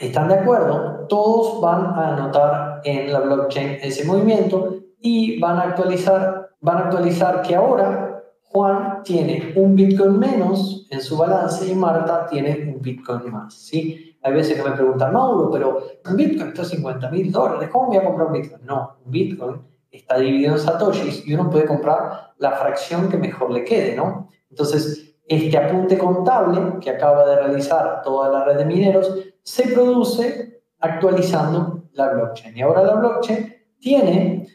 están 0.00 0.28
de 0.28 0.34
acuerdo, 0.34 1.06
todos 1.08 1.60
van 1.60 1.86
a 1.86 2.14
anotar 2.14 2.80
en 2.84 3.12
la 3.12 3.20
blockchain 3.20 3.78
ese 3.82 4.04
movimiento 4.04 4.76
y 5.00 5.38
van 5.40 5.58
a 5.58 5.62
actualizar, 5.62 6.50
van 6.60 6.76
a 6.76 6.80
actualizar 6.80 7.42
que 7.42 7.54
ahora 7.54 8.22
Juan 8.42 9.02
tiene 9.02 9.52
un 9.56 9.74
Bitcoin 9.74 10.18
menos 10.18 10.86
en 10.90 11.00
su 11.00 11.16
balance 11.16 11.66
y 11.66 11.74
Marta 11.74 12.26
tiene 12.26 12.72
un 12.74 12.80
Bitcoin 12.80 13.30
más. 13.30 13.54
¿sí? 13.54 14.18
Hay 14.22 14.32
veces 14.32 14.56
que 14.60 14.68
me 14.68 14.74
preguntan, 14.74 15.12
Mauro, 15.12 15.50
pero 15.50 15.82
un 16.08 16.16
Bitcoin 16.16 16.48
está 16.48 16.62
a 16.62 16.64
50 16.64 17.10
mil 17.10 17.30
dólares, 17.30 17.68
¿cómo 17.70 17.88
voy 17.88 17.96
a 17.96 18.04
comprar 18.04 18.28
un 18.28 18.32
Bitcoin? 18.32 18.64
No, 18.64 18.96
un 19.04 19.10
Bitcoin 19.10 19.60
está 19.90 20.18
dividido 20.18 20.54
en 20.54 20.58
satoshis 20.58 21.26
y 21.26 21.34
uno 21.34 21.48
puede 21.50 21.66
comprar 21.66 22.32
la 22.38 22.52
fracción 22.52 23.08
que 23.08 23.16
mejor 23.16 23.50
le 23.50 23.64
quede, 23.64 23.96
¿no? 23.96 24.28
Entonces, 24.50 25.16
este 25.28 25.56
apunte 25.58 25.98
contable 25.98 26.78
que 26.80 26.90
acaba 26.90 27.26
de 27.26 27.36
realizar 27.36 28.02
toda 28.02 28.30
la 28.30 28.44
red 28.44 28.58
de 28.58 28.64
mineros 28.64 29.12
se 29.46 29.68
produce 29.68 30.60
actualizando 30.80 31.84
la 31.92 32.12
blockchain. 32.12 32.56
Y 32.56 32.62
ahora 32.62 32.82
la 32.82 32.96
blockchain 32.96 33.54
tiene 33.78 34.46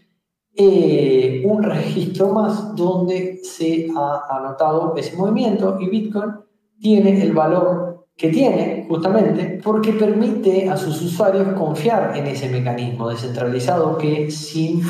eh, 0.53 1.43
un 1.45 1.63
registro 1.63 2.33
más 2.33 2.75
donde 2.75 3.39
se 3.41 3.87
ha 3.95 4.21
anotado 4.29 4.93
ese 4.97 5.15
movimiento 5.15 5.77
y 5.79 5.89
Bitcoin 5.89 6.31
tiene 6.79 7.23
el 7.23 7.31
valor 7.31 8.05
que 8.17 8.29
tiene 8.29 8.85
justamente 8.89 9.61
porque 9.63 9.93
permite 9.93 10.69
a 10.69 10.75
sus 10.75 11.01
usuarios 11.01 11.53
confiar 11.53 12.17
en 12.17 12.27
ese 12.27 12.49
mecanismo 12.49 13.09
descentralizado 13.09 13.97
que 13.97 14.29
sin 14.29 14.81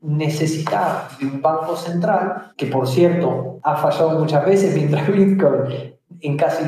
necesitar 0.00 1.08
de 1.20 1.26
un 1.26 1.42
banco 1.42 1.76
central, 1.76 2.52
que 2.56 2.66
por 2.66 2.88
cierto 2.88 3.60
ha 3.62 3.76
fallado 3.76 4.18
muchas 4.18 4.46
veces 4.46 4.74
mientras 4.74 5.06
Bitcoin 5.12 5.92
en 6.20 6.36
casi, 6.38 6.64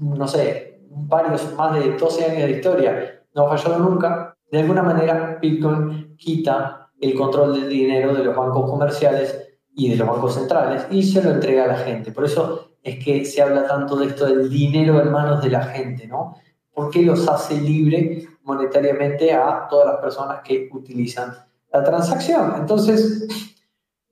no 0.00 0.28
sé, 0.28 0.73
varios, 0.94 1.54
más 1.54 1.74
de 1.74 1.96
12 1.96 2.24
años 2.24 2.42
de 2.44 2.50
historia, 2.50 3.22
no 3.34 3.46
ha 3.46 3.56
fallado 3.56 3.78
nunca, 3.78 4.36
de 4.50 4.60
alguna 4.60 4.82
manera 4.82 5.38
Bitcoin 5.40 6.16
quita 6.16 6.90
el 7.00 7.14
control 7.14 7.54
del 7.54 7.68
dinero 7.68 8.14
de 8.14 8.24
los 8.24 8.36
bancos 8.36 8.70
comerciales 8.70 9.44
y 9.74 9.90
de 9.90 9.96
los 9.96 10.08
bancos 10.08 10.34
centrales 10.34 10.86
y 10.90 11.02
se 11.02 11.22
lo 11.22 11.30
entrega 11.30 11.64
a 11.64 11.68
la 11.68 11.76
gente. 11.76 12.12
Por 12.12 12.24
eso 12.24 12.76
es 12.82 13.04
que 13.04 13.24
se 13.24 13.42
habla 13.42 13.66
tanto 13.66 13.96
de 13.96 14.06
esto 14.06 14.26
del 14.26 14.48
dinero 14.48 15.00
en 15.00 15.10
manos 15.10 15.42
de 15.42 15.50
la 15.50 15.64
gente, 15.64 16.06
¿no? 16.06 16.36
Porque 16.72 17.02
los 17.02 17.26
hace 17.28 17.60
libre 17.60 18.28
monetariamente 18.42 19.32
a 19.32 19.66
todas 19.68 19.86
las 19.86 20.00
personas 20.00 20.40
que 20.44 20.68
utilizan 20.72 21.32
la 21.72 21.82
transacción. 21.82 22.54
Entonces, 22.58 23.26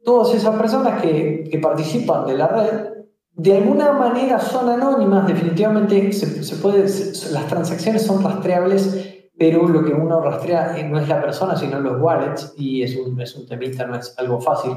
todas 0.05 0.35
esas 0.35 0.57
personas 0.57 1.01
que, 1.01 1.49
que 1.51 1.59
participan 1.59 2.27
de 2.27 2.37
la 2.37 2.49
red, 2.49 2.92
de 3.35 3.57
alguna 3.57 3.93
manera 3.93 4.39
son 4.39 4.69
anónimas, 4.69 5.27
definitivamente 5.27 6.13
se, 6.13 6.57
puede, 6.57 6.83
las 7.33 7.47
transacciones 7.49 8.03
son 8.03 8.23
rastreables 8.23 9.13
pero 9.43 9.67
lo 9.67 9.85
que 9.85 9.93
uno 9.93 10.21
rastrea 10.21 10.77
no 10.89 11.01
es 11.01 11.09
la 11.09 11.21
persona, 11.21 11.57
sino 11.57 11.81
los 11.81 12.01
wallets, 12.01 12.55
y 12.57 12.83
es 12.83 12.97
un, 12.97 13.21
es 13.21 13.35
un 13.35 13.45
temita, 13.45 13.87
no 13.87 13.97
es 13.97 14.15
algo 14.19 14.41
fácil, 14.41 14.73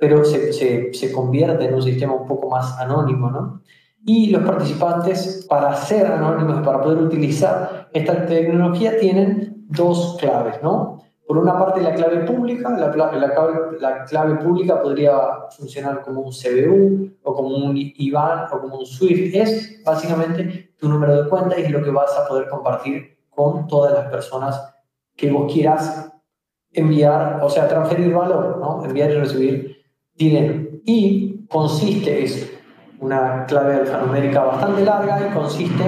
pero 0.00 0.24
se, 0.24 0.52
se, 0.52 0.92
se, 0.92 1.12
convierte 1.12 1.66
en 1.66 1.74
un 1.74 1.82
sistema 1.82 2.14
un 2.14 2.26
poco 2.26 2.48
más 2.48 2.78
anónimo, 2.80 3.30
¿no? 3.30 3.62
Y 4.04 4.30
los 4.30 4.42
participantes, 4.42 5.46
para 5.48 5.76
ser 5.76 6.06
anónimos, 6.06 6.66
para 6.66 6.80
poder 6.80 6.98
utilizar 6.98 7.88
esta 7.92 8.26
tecnología, 8.26 8.98
tienen 8.98 9.66
dos 9.68 10.16
claves, 10.18 10.56
¿no? 10.62 10.99
Por 11.30 11.38
una 11.38 11.56
parte, 11.56 11.80
la 11.80 11.94
clave 11.94 12.24
pública, 12.24 12.70
la, 12.70 12.88
la, 12.88 13.32
clave, 13.32 13.78
la 13.78 14.04
clave 14.04 14.34
pública 14.42 14.82
podría 14.82 15.12
funcionar 15.56 16.02
como 16.02 16.22
un 16.22 16.32
CBU 16.32 17.08
o 17.22 17.34
como 17.36 17.54
un 17.54 17.76
IBAN 17.76 18.48
o 18.52 18.60
como 18.60 18.78
un 18.80 18.84
SWIFT. 18.84 19.36
Es 19.36 19.80
básicamente 19.84 20.72
tu 20.76 20.88
número 20.88 21.22
de 21.22 21.28
cuenta 21.28 21.56
y 21.56 21.62
es 21.62 21.70
lo 21.70 21.84
que 21.84 21.90
vas 21.90 22.18
a 22.18 22.26
poder 22.26 22.48
compartir 22.48 23.16
con 23.28 23.68
todas 23.68 23.92
las 23.92 24.10
personas 24.10 24.74
que 25.14 25.30
vos 25.30 25.52
quieras 25.52 26.12
enviar, 26.72 27.38
o 27.40 27.48
sea, 27.48 27.68
transferir 27.68 28.12
valor, 28.12 28.58
¿no? 28.58 28.84
Enviar 28.84 29.12
y 29.12 29.14
recibir 29.14 29.76
dinero. 30.16 30.80
Y 30.84 31.46
consiste, 31.46 32.24
es 32.24 32.59
una 33.00 33.44
clave 33.46 33.74
alfanumérica 33.74 34.44
bastante 34.44 34.84
larga 34.84 35.28
y 35.28 35.34
consiste 35.34 35.84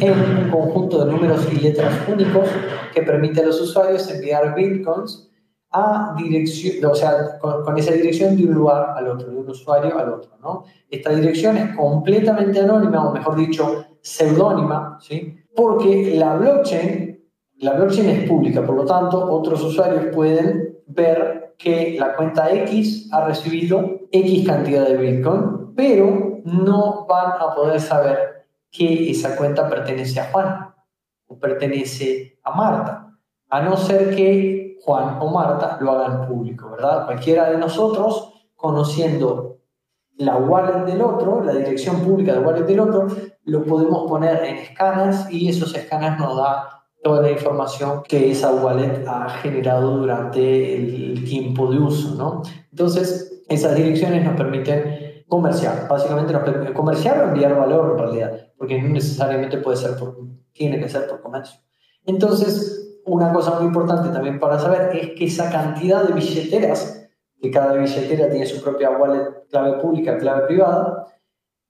en 0.00 0.12
un 0.12 0.50
conjunto 0.50 1.04
de 1.04 1.12
números 1.12 1.48
y 1.52 1.56
letras 1.56 1.92
únicos 2.08 2.48
que 2.94 3.02
permite 3.02 3.40
a 3.40 3.46
los 3.46 3.60
usuarios 3.60 4.10
enviar 4.10 4.54
bitcoins 4.54 5.28
a 5.70 6.14
dirección, 6.18 6.84
o 6.90 6.94
sea, 6.94 7.38
con, 7.38 7.64
con, 7.64 7.78
esa 7.78 7.92
dirección 7.92 8.36
de 8.36 8.44
un 8.44 8.54
lugar 8.54 8.94
al 8.94 9.08
otro, 9.08 9.30
de 9.30 9.36
un 9.36 9.48
usuario 9.48 9.98
al 9.98 10.12
otro, 10.12 10.32
¿no? 10.40 10.64
Esta 10.90 11.10
dirección 11.10 11.56
es 11.56 11.74
completamente 11.74 12.60
anónima, 12.60 13.08
o 13.08 13.12
mejor 13.12 13.36
dicho, 13.36 13.86
seudónima, 14.02 14.98
¿sí? 15.00 15.42
porque 15.54 16.14
la 16.16 16.36
blockchain, 16.36 17.20
la 17.58 17.74
blockchain 17.74 18.08
es 18.08 18.28
pública, 18.28 18.64
por 18.64 18.76
lo 18.76 18.84
tanto, 18.84 19.30
otros 19.30 19.62
usuarios 19.62 20.06
pueden 20.14 20.78
ver 20.86 21.54
que 21.58 21.96
la 21.98 22.14
cuenta 22.14 22.52
X 22.52 23.08
ha 23.12 23.26
recibido 23.26 24.00
X 24.10 24.46
cantidad 24.46 24.86
de 24.86 24.96
Bitcoin, 24.96 25.74
pero 25.76 26.31
no 26.44 27.06
van 27.06 27.32
a 27.40 27.54
poder 27.54 27.80
saber 27.80 28.46
que 28.70 29.10
esa 29.10 29.36
cuenta 29.36 29.68
pertenece 29.68 30.20
a 30.20 30.30
Juan 30.32 30.74
o 31.26 31.38
pertenece 31.38 32.38
a 32.42 32.54
Marta. 32.54 32.98
a 33.50 33.60
no 33.60 33.76
ser 33.76 34.16
que 34.16 34.78
Juan 34.82 35.18
o 35.20 35.30
Marta 35.30 35.76
lo 35.80 35.92
hagan 35.92 36.26
público, 36.26 36.70
¿verdad? 36.70 37.04
Cualquiera 37.04 37.50
de 37.50 37.58
nosotros, 37.58 38.32
conociendo 38.56 39.58
la 40.16 40.36
wallet 40.36 40.86
del 40.86 41.02
otro, 41.02 41.42
la 41.44 41.52
dirección 41.52 42.00
pública 42.00 42.32
del 42.32 42.46
wallet 42.46 42.64
del 42.64 42.80
otro, 42.80 43.08
lo 43.44 43.64
podemos 43.64 44.08
poner 44.08 44.42
en 44.44 44.56
escáneres 44.56 45.26
y 45.30 45.48
esos 45.48 45.74
escáneres 45.74 46.18
nos 46.18 46.36
da 46.36 46.82
toda 47.02 47.22
la 47.22 47.30
información 47.30 48.02
que 48.04 48.30
esa 48.30 48.52
wallet 48.52 49.04
ha 49.06 49.28
generado 49.28 49.98
durante 49.98 50.76
el 50.76 51.24
tiempo 51.24 51.70
de 51.70 51.78
uso, 51.78 52.14
¿no? 52.14 52.42
Entonces, 52.70 53.42
esas 53.48 53.74
direcciones 53.74 54.24
nos 54.24 54.36
permiten 54.36 55.01
comerciar, 55.32 55.88
básicamente 55.88 56.34
comerciar 56.74 57.22
o 57.22 57.28
enviar 57.28 57.56
valor 57.56 57.92
en 57.92 57.98
realidad, 57.98 58.48
porque 58.54 58.82
no 58.82 58.90
necesariamente 58.90 59.56
puede 59.56 59.78
ser 59.78 59.96
por, 59.96 60.14
tiene 60.52 60.78
que 60.78 60.90
ser 60.90 61.08
por 61.08 61.22
comercio. 61.22 61.58
Entonces, 62.04 63.00
una 63.06 63.32
cosa 63.32 63.58
muy 63.58 63.68
importante 63.68 64.10
también 64.10 64.38
para 64.38 64.58
saber 64.58 64.94
es 64.94 65.12
que 65.12 65.24
esa 65.24 65.50
cantidad 65.50 66.04
de 66.04 66.12
billeteras, 66.12 67.08
que 67.40 67.50
cada 67.50 67.72
billetera 67.72 68.28
tiene 68.28 68.44
su 68.44 68.62
propia 68.62 68.90
wallet, 68.90 69.48
clave 69.48 69.80
pública, 69.80 70.18
clave 70.18 70.48
privada, 70.48 71.06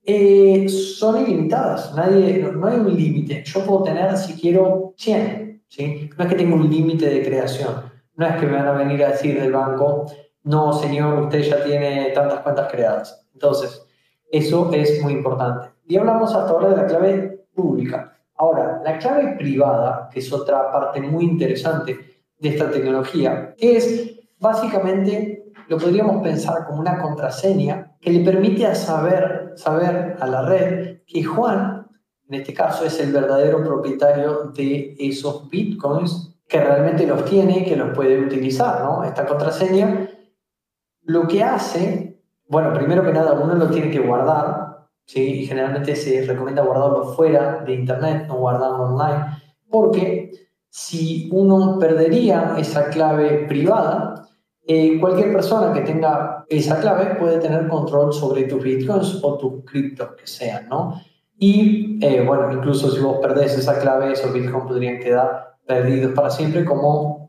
eh, 0.05 0.69
son 0.69 1.23
ilimitadas. 1.23 1.95
Nadie, 1.95 2.43
no, 2.43 2.67
hay 2.67 2.79
un 2.81 2.93
límite. 2.93 3.45
Yo 3.47 3.65
puedo 3.65 3.85
tener, 3.85 4.17
si 4.17 4.33
quiero, 4.33 4.93
100. 4.97 5.67
¿sí? 5.69 6.11
No 6.19 6.25
es 6.25 6.31
que 6.31 6.37
tenga 6.37 6.57
un 6.57 6.69
límite 6.69 7.07
de 7.09 7.23
creación. 7.25 7.75
No 8.17 8.27
es 8.27 8.35
que 8.41 8.47
me 8.47 8.57
van 8.57 8.67
a 8.67 8.73
venir 8.73 9.05
a 9.05 9.13
decir 9.13 9.41
del 9.41 9.53
banco, 9.53 10.07
no, 10.45 10.73
señor, 10.73 11.23
usted 11.23 11.43
ya 11.43 11.63
tiene 11.63 12.11
tantas 12.15 12.41
cuentas 12.41 12.71
creadas. 12.71 13.27
Entonces, 13.33 13.87
eso 14.31 14.73
es 14.73 15.01
muy 15.03 15.13
importante. 15.13 15.69
Y 15.87 15.97
hablamos 15.97 16.35
hasta 16.35 16.51
ahora 16.51 16.71
de 16.71 16.77
la 16.77 16.87
clave 16.87 17.47
pública. 17.55 18.17
Ahora, 18.37 18.81
la 18.85 18.99
clave 18.99 19.37
privada, 19.37 20.09
que 20.13 20.19
es 20.19 20.33
otra 20.33 20.73
parte 20.73 21.01
muy 21.01 21.25
interesante 21.25 21.97
de 22.39 22.49
esta 22.49 22.71
tecnología, 22.71 23.55
es 23.59 24.19
básicamente, 24.41 25.53
lo 25.69 25.79
podríamos 25.79 26.23
pensar 26.23 26.67
como 26.67 26.81
una 26.81 26.99
contraseña 26.99 27.97
que 28.01 28.11
le 28.11 28.25
permite 28.25 28.67
a 28.67 28.75
saber, 28.75 29.53
saber 29.57 30.17
a 30.19 30.27
la 30.27 30.43
red 30.43 31.03
que 31.07 31.23
Juan, 31.23 31.87
en 32.29 32.35
este 32.35 32.53
caso, 32.53 32.85
es 32.85 32.99
el 32.99 33.13
verdadero 33.13 33.63
propietario 33.63 34.51
de 34.55 34.97
esos 34.99 35.49
bitcoins, 35.49 36.41
que 36.49 36.61
realmente 36.61 37.07
los 37.07 37.25
tiene, 37.25 37.65
que 37.65 37.77
los 37.77 37.95
puede 37.95 38.19
utilizar, 38.19 38.83
¿no? 38.83 39.05
Esta 39.05 39.25
contraseña 39.25 40.09
lo 41.05 41.27
que 41.27 41.43
hace, 41.43 42.21
bueno, 42.49 42.73
primero 42.73 43.03
que 43.05 43.13
nada, 43.13 43.33
uno 43.33 43.55
lo 43.55 43.71
tiene 43.71 43.91
que 43.91 44.01
guardar, 44.01 44.87
¿sí? 45.05 45.47
Generalmente 45.47 45.97
se 45.97 46.25
recomienda 46.25 46.63
guardarlo 46.63 47.13
fuera 47.15 47.63
de 47.65 47.75
Internet, 47.75 48.27
no 48.29 48.39
guardarlo 48.39 48.95
online, 48.95 49.25
porque 49.69 50.31
si 50.69 51.29
uno 51.33 51.79
perdería 51.79 52.55
esa 52.59 52.89
clave 52.89 53.47
privada, 53.49 54.29
eh, 54.65 54.99
cualquier 55.01 55.33
persona 55.33 55.73
que 55.73 55.81
tenga 55.81 56.45
esa 56.49 56.81
clave 56.81 57.17
puede 57.17 57.39
tener 57.39 57.69
control 57.69 58.13
sobre 58.13 58.45
tus 58.45 58.63
bitcoins 58.63 59.19
o 59.23 59.37
tus 59.37 59.65
criptos 59.65 60.11
que 60.17 60.27
sean, 60.27 60.69
¿no? 60.69 61.01
Y 61.37 61.99
eh, 62.01 62.25
bueno, 62.25 62.53
incluso 62.53 62.91
si 62.91 63.01
vos 63.01 63.19
perdés 63.21 63.59
esa 63.59 63.81
clave, 63.81 64.13
esos 64.13 64.33
bitcoins 64.33 64.67
podrían 64.67 65.01
quedar 65.01 65.57
perdidos 65.67 66.13
para 66.13 66.31
siempre, 66.31 66.65
como 66.65 67.22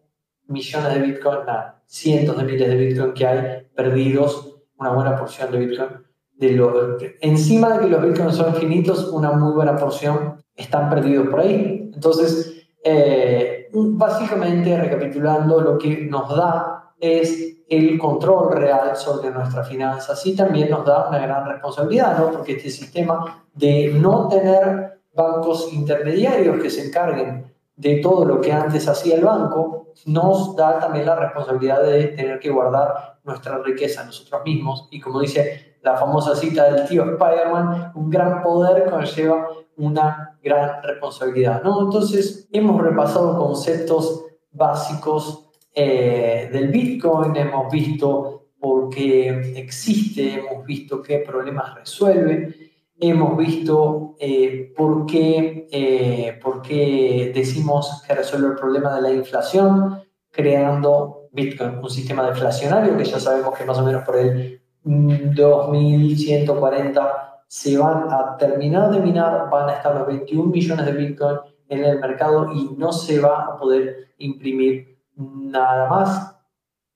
millones 0.53 0.93
de 0.93 1.01
bitcoins, 1.01 1.45
nada, 1.45 1.83
cientos 1.85 2.37
de 2.37 2.43
miles 2.43 2.67
de 2.67 2.75
bitcoins 2.75 3.13
que 3.13 3.25
hay 3.25 3.67
perdidos, 3.75 4.57
una 4.77 4.91
buena 4.91 5.17
porción 5.17 5.51
de 5.51 5.57
bitcoin. 5.59 5.89
De 6.35 6.51
lo, 6.51 6.97
encima 7.21 7.73
de 7.73 7.79
que 7.79 7.89
los 7.89 8.01
bitcoins 8.01 8.35
son 8.35 8.55
finitos, 8.55 9.09
una 9.09 9.31
muy 9.31 9.53
buena 9.53 9.75
porción 9.75 10.43
están 10.55 10.89
perdidos 10.89 11.27
por 11.27 11.41
ahí. 11.41 11.91
Entonces, 11.93 12.67
eh, 12.83 13.69
básicamente, 13.73 14.77
recapitulando, 14.77 15.61
lo 15.61 15.77
que 15.77 16.05
nos 16.05 16.35
da 16.35 16.93
es 16.99 17.53
el 17.69 17.97
control 17.97 18.55
real 18.55 18.95
sobre 18.95 19.31
nuestras 19.31 19.67
finanzas 19.67 20.25
y 20.25 20.35
también 20.35 20.69
nos 20.69 20.85
da 20.85 21.07
una 21.09 21.19
gran 21.19 21.45
responsabilidad, 21.47 22.17
¿no? 22.17 22.31
Porque 22.31 22.53
este 22.53 22.69
sistema 22.69 23.45
de 23.53 23.93
no 23.93 24.27
tener 24.27 25.01
bancos 25.13 25.71
intermediarios 25.73 26.61
que 26.61 26.69
se 26.69 26.87
encarguen 26.87 27.42
de 27.75 27.97
todo 27.97 28.25
lo 28.25 28.41
que 28.41 28.51
antes 28.51 28.87
hacía 28.87 29.15
el 29.15 29.23
banco, 29.23 29.87
nos 30.05 30.55
da 30.55 30.79
también 30.79 31.05
la 31.05 31.15
responsabilidad 31.15 31.83
de 31.83 32.07
tener 32.07 32.39
que 32.39 32.49
guardar 32.49 33.19
nuestra 33.23 33.57
riqueza 33.59 34.03
nosotros 34.03 34.41
mismos. 34.45 34.87
Y 34.91 34.99
como 34.99 35.19
dice 35.19 35.77
la 35.81 35.97
famosa 35.97 36.35
cita 36.35 36.71
del 36.71 36.87
tío 36.87 37.03
Spider-Man, 37.03 37.91
un 37.95 38.09
gran 38.09 38.41
poder 38.41 38.89
conlleva 38.89 39.47
una 39.77 40.37
gran 40.41 40.81
responsabilidad. 40.83 41.61
¿no? 41.63 41.81
Entonces, 41.81 42.47
hemos 42.51 42.81
repasado 42.81 43.37
conceptos 43.37 44.25
básicos 44.51 45.49
eh, 45.73 46.49
del 46.51 46.69
Bitcoin, 46.69 47.35
hemos 47.35 47.71
visto 47.71 48.45
por 48.59 48.89
qué 48.89 49.53
existe, 49.57 50.35
hemos 50.35 50.65
visto 50.65 51.01
qué 51.01 51.17
problemas 51.19 51.75
resuelve, 51.75 52.62
hemos 53.09 53.37
visto 53.37 54.15
eh, 54.19 54.73
por, 54.75 55.05
qué, 55.05 55.67
eh, 55.71 56.37
por 56.41 56.61
qué 56.61 57.31
decimos 57.33 58.03
que 58.07 58.15
resuelve 58.15 58.49
el 58.49 58.55
problema 58.55 58.93
de 58.95 59.01
la 59.01 59.11
inflación, 59.11 60.03
creando 60.31 61.29
Bitcoin, 61.31 61.79
un 61.81 61.89
sistema 61.89 62.27
deflacionario 62.27 62.97
que 62.97 63.05
ya 63.05 63.19
sabemos 63.19 63.57
que 63.57 63.65
más 63.65 63.79
o 63.79 63.83
menos 63.83 64.03
por 64.03 64.17
el 64.17 64.61
2140 64.83 67.43
se 67.47 67.77
van 67.77 68.11
a 68.11 68.35
terminar 68.37 68.91
de 68.91 68.99
minar, 68.99 69.49
van 69.51 69.69
a 69.69 69.73
estar 69.73 69.95
los 69.95 70.07
21 70.07 70.51
millones 70.51 70.85
de 70.85 70.91
Bitcoin 70.91 71.37
en 71.69 71.85
el 71.85 71.99
mercado 71.99 72.51
y 72.53 72.75
no 72.77 72.91
se 72.91 73.19
va 73.19 73.45
a 73.45 73.57
poder 73.57 74.09
imprimir 74.17 74.99
nada 75.15 75.89
más, 75.89 76.35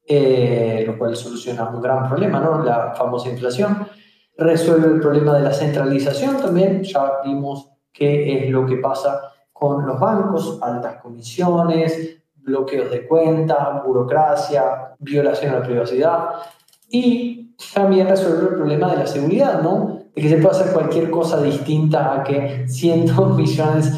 eh, 0.07 0.83
lo 0.87 0.97
cual 0.97 1.15
soluciona 1.15 1.69
un 1.69 1.79
gran 1.81 2.07
problema, 2.07 2.39
¿no? 2.39 2.63
La 2.63 2.95
famosa 2.95 3.29
inflación. 3.29 3.87
Resuelve 4.37 4.87
el 4.87 4.99
problema 4.99 5.35
de 5.35 5.43
la 5.43 5.53
centralización 5.53 6.37
también, 6.37 6.83
ya 6.83 7.21
vimos 7.23 7.71
qué 7.91 8.45
es 8.45 8.51
lo 8.51 8.65
que 8.65 8.77
pasa 8.77 9.33
con 9.51 9.85
los 9.87 9.99
bancos, 9.99 10.59
altas 10.61 11.01
comisiones, 11.01 12.17
bloqueos 12.35 12.91
de 12.91 13.07
cuentas, 13.07 13.83
burocracia, 13.83 14.95
violación 14.99 15.55
a 15.55 15.59
la 15.59 15.65
privacidad 15.65 16.29
y 16.89 17.55
también 17.73 18.07
resuelve 18.07 18.49
el 18.49 18.55
problema 18.55 18.91
de 18.91 18.97
la 18.97 19.07
seguridad, 19.07 19.61
¿no? 19.61 20.03
De 20.15 20.21
que 20.21 20.29
se 20.29 20.37
puede 20.37 20.55
hacer 20.55 20.73
cualquier 20.73 21.09
cosa 21.09 21.41
distinta 21.41 22.13
a 22.13 22.23
que 22.23 22.67
cientos 22.67 23.35
millones 23.35 23.91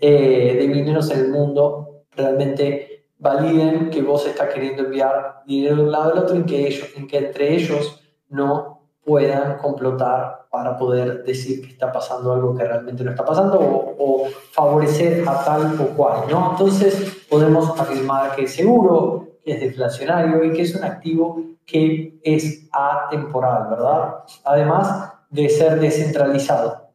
eh, 0.00 0.56
de 0.60 0.68
mineros 0.68 1.10
en 1.12 1.20
el 1.20 1.30
mundo 1.30 2.04
realmente 2.16 3.06
validen 3.18 3.90
que 3.90 4.02
vos 4.02 4.26
estás 4.26 4.52
queriendo 4.52 4.82
enviar 4.82 5.42
dinero 5.46 5.76
de 5.76 5.82
un 5.82 5.92
lado 5.92 6.12
al 6.12 6.18
otro 6.18 6.36
en 6.36 6.44
que, 6.44 6.66
ellos, 6.66 6.88
en 6.96 7.06
que 7.06 7.18
entre 7.18 7.54
ellos 7.54 8.02
no 8.28 8.73
puedan 9.04 9.58
complotar 9.58 10.46
para 10.50 10.76
poder 10.76 11.24
decir 11.24 11.60
que 11.62 11.72
está 11.72 11.92
pasando 11.92 12.32
algo 12.32 12.54
que 12.54 12.64
realmente 12.64 13.04
no 13.04 13.10
está 13.10 13.24
pasando 13.24 13.58
o, 13.60 14.28
favorecer 14.52 15.28
a 15.28 15.44
tal 15.44 15.80
o 15.80 15.88
cual, 15.96 16.24
¿no? 16.30 16.52
Entonces 16.52 17.26
podemos 17.28 17.78
afirmar 17.78 18.34
que 18.34 18.44
es 18.44 18.54
seguro, 18.54 19.26
que 19.44 19.52
es 19.52 19.60
deflacionario 19.60 20.44
y 20.44 20.52
que 20.52 20.62
es 20.62 20.74
un 20.74 20.84
activo 20.84 21.40
que 21.66 22.20
es 22.22 22.68
atemporal, 22.72 23.68
¿verdad? 23.70 24.14
Además 24.44 25.12
de 25.30 25.48
ser 25.48 25.80
descentralizado, 25.80 26.90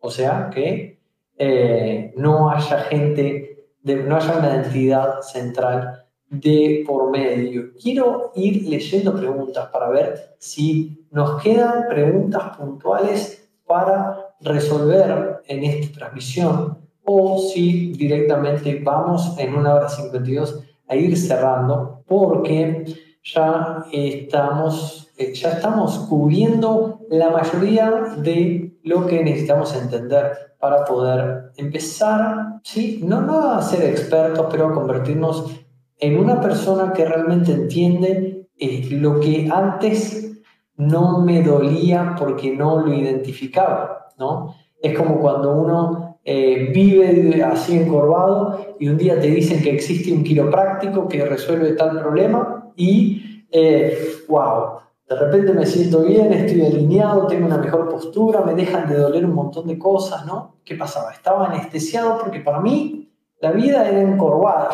o 0.00 0.10
sea 0.10 0.50
que 0.52 0.98
eh, 1.36 2.14
no 2.16 2.50
haya 2.50 2.78
gente 2.84 3.54
no 3.84 4.16
haya 4.16 4.38
una 4.38 4.54
entidad 4.54 5.20
central 5.20 6.03
de 6.30 6.84
por 6.86 7.10
medio. 7.10 7.72
Quiero 7.80 8.32
ir 8.34 8.68
leyendo 8.68 9.14
preguntas 9.14 9.68
para 9.72 9.88
ver 9.88 10.34
si 10.38 11.06
nos 11.10 11.42
quedan 11.42 11.88
preguntas 11.88 12.56
puntuales 12.56 13.48
para 13.66 14.34
resolver 14.40 15.42
en 15.46 15.64
esta 15.64 15.98
transmisión 15.98 16.78
o 17.04 17.38
si 17.38 17.92
directamente 17.92 18.80
vamos 18.82 19.38
en 19.38 19.54
una 19.54 19.74
hora 19.74 19.88
52 19.88 20.60
a 20.88 20.96
ir 20.96 21.16
cerrando 21.16 22.02
porque 22.06 22.84
ya 23.22 23.84
estamos, 23.90 25.10
eh, 25.16 25.32
ya 25.34 25.52
estamos 25.52 25.98
cubriendo 26.08 27.00
la 27.08 27.30
mayoría 27.30 27.90
de 28.18 28.76
lo 28.82 29.06
que 29.06 29.22
necesitamos 29.22 29.74
entender 29.74 30.32
para 30.58 30.84
poder 30.84 31.52
empezar, 31.56 32.60
¿sí? 32.62 33.00
no, 33.02 33.20
no 33.20 33.52
a 33.52 33.62
ser 33.62 33.84
expertos, 33.84 34.46
pero 34.50 34.68
a 34.68 34.72
convertirnos 34.74 35.63
en 35.98 36.18
una 36.18 36.40
persona 36.40 36.92
que 36.92 37.04
realmente 37.04 37.52
entiende 37.52 38.48
eh, 38.58 38.88
lo 38.90 39.20
que 39.20 39.48
antes 39.52 40.42
no 40.76 41.20
me 41.20 41.42
dolía 41.42 42.14
porque 42.18 42.54
no 42.54 42.80
lo 42.80 42.92
identificaba, 42.92 44.08
¿no? 44.18 44.54
Es 44.80 44.96
como 44.96 45.18
cuando 45.18 45.52
uno 45.52 46.18
eh, 46.24 46.70
vive 46.74 47.42
así 47.42 47.76
encorvado 47.76 48.76
y 48.78 48.88
un 48.88 48.96
día 48.96 49.20
te 49.20 49.28
dicen 49.28 49.62
que 49.62 49.70
existe 49.70 50.12
un 50.12 50.24
quiropráctico 50.24 51.06
que 51.06 51.24
resuelve 51.24 51.72
tal 51.72 51.98
problema 52.00 52.72
y, 52.76 53.46
eh, 53.50 53.96
wow, 54.28 54.78
de 55.08 55.16
repente 55.16 55.52
me 55.52 55.66
siento 55.66 56.02
bien, 56.02 56.32
estoy 56.32 56.64
alineado, 56.64 57.26
tengo 57.26 57.46
una 57.46 57.58
mejor 57.58 57.88
postura, 57.88 58.40
me 58.40 58.54
dejan 58.54 58.88
de 58.88 58.96
doler 58.96 59.24
un 59.24 59.34
montón 59.34 59.66
de 59.66 59.78
cosas, 59.78 60.24
¿no? 60.26 60.56
¿Qué 60.64 60.74
pasaba? 60.76 61.12
Estaba 61.12 61.46
anestesiado 61.46 62.18
porque 62.18 62.40
para 62.40 62.60
mí 62.60 63.12
la 63.40 63.52
vida 63.52 63.88
era 63.88 64.00
encorvada. 64.00 64.70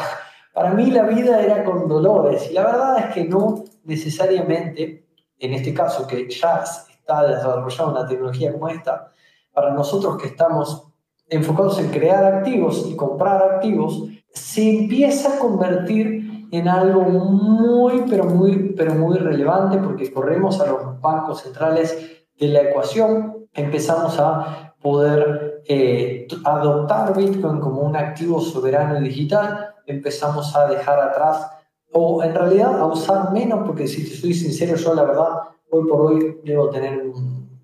Para 0.52 0.72
mí 0.72 0.90
la 0.90 1.04
vida 1.04 1.40
era 1.40 1.64
con 1.64 1.88
dolores 1.88 2.50
y 2.50 2.54
la 2.54 2.64
verdad 2.64 2.98
es 2.98 3.14
que 3.14 3.24
no 3.24 3.64
necesariamente, 3.84 5.06
en 5.38 5.54
este 5.54 5.72
caso 5.72 6.06
que 6.06 6.28
ya 6.28 6.62
está 6.62 7.26
desarrollada 7.26 7.90
una 7.90 8.06
tecnología 8.06 8.52
como 8.52 8.68
esta, 8.68 9.12
para 9.52 9.72
nosotros 9.72 10.20
que 10.20 10.28
estamos 10.28 10.88
enfocados 11.28 11.78
en 11.78 11.90
crear 11.90 12.24
activos 12.24 12.86
y 12.88 12.96
comprar 12.96 13.42
activos, 13.42 14.04
se 14.32 14.78
empieza 14.78 15.36
a 15.36 15.38
convertir 15.38 16.48
en 16.50 16.68
algo 16.68 17.02
muy, 17.02 18.04
pero 18.08 18.24
muy, 18.24 18.74
pero 18.76 18.94
muy 18.94 19.18
relevante 19.18 19.78
porque 19.78 20.12
corremos 20.12 20.60
a 20.60 20.66
los 20.66 21.00
bancos 21.00 21.42
centrales 21.42 22.26
de 22.38 22.48
la 22.48 22.62
ecuación, 22.62 23.46
empezamos 23.52 24.18
a 24.18 24.74
poder 24.82 25.62
eh, 25.68 26.26
adoptar 26.44 27.16
Bitcoin 27.16 27.60
como 27.60 27.82
un 27.82 27.96
activo 27.96 28.40
soberano 28.40 28.98
y 28.98 29.08
digital, 29.08 29.69
empezamos 29.90 30.54
a 30.56 30.66
dejar 30.66 30.98
atrás 31.00 31.50
o 31.92 32.22
en 32.22 32.34
realidad 32.34 32.78
a 32.78 32.86
usar 32.86 33.32
menos, 33.32 33.66
porque 33.66 33.86
si 33.86 34.08
te 34.08 34.14
soy 34.14 34.34
sincero, 34.34 34.76
yo 34.76 34.94
la 34.94 35.04
verdad, 35.04 35.28
hoy 35.70 35.88
por 35.88 36.00
hoy 36.02 36.40
debo 36.44 36.70
tener 36.70 37.02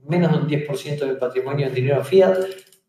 menos 0.04 0.32
de 0.32 0.38
un 0.38 0.48
10% 0.48 0.98
de 0.98 1.14
patrimonio 1.14 1.66
en 1.66 1.74
dinero 1.74 2.04
fiat 2.04 2.36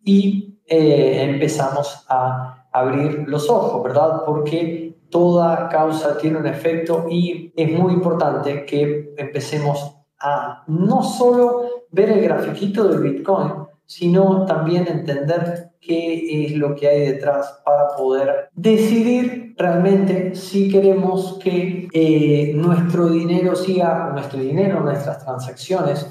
y 0.04 0.60
eh, 0.65 1.23
empezamos 1.30 2.06
a 2.10 2.67
abrir 2.71 3.23
los 3.28 3.50
ojos, 3.50 3.84
¿verdad? 3.84 4.23
Porque 4.26 4.97
toda 5.10 5.69
causa 5.69 6.17
tiene 6.17 6.38
un 6.38 6.47
efecto 6.47 7.06
y 7.10 7.54
es 7.56 7.71
muy 7.71 7.93
importante 7.93 8.65
que 8.65 9.13
empecemos 9.17 9.95
a 10.19 10.63
no 10.67 11.04
solo 11.04 11.86
ver 11.91 12.10
el 12.10 12.21
grafiquito 12.21 12.88
de 12.88 12.97
Bitcoin, 12.97 13.67
sino 13.88 14.45
también 14.45 14.86
entender 14.88 15.71
qué 15.80 16.45
es 16.45 16.58
lo 16.58 16.76
que 16.76 16.88
hay 16.89 17.12
detrás 17.13 17.62
para 17.65 17.95
poder 17.95 18.50
decidir 18.54 19.56
realmente 19.58 20.36
si 20.36 20.69
queremos 20.69 21.39
que 21.41 21.88
eh, 21.93 22.52
nuestro 22.54 23.10
dinero 23.10 23.56
siga, 23.56 24.12
nuestro 24.13 24.39
dinero, 24.39 24.82
nuestras 24.82 25.23
transacciones, 25.23 26.06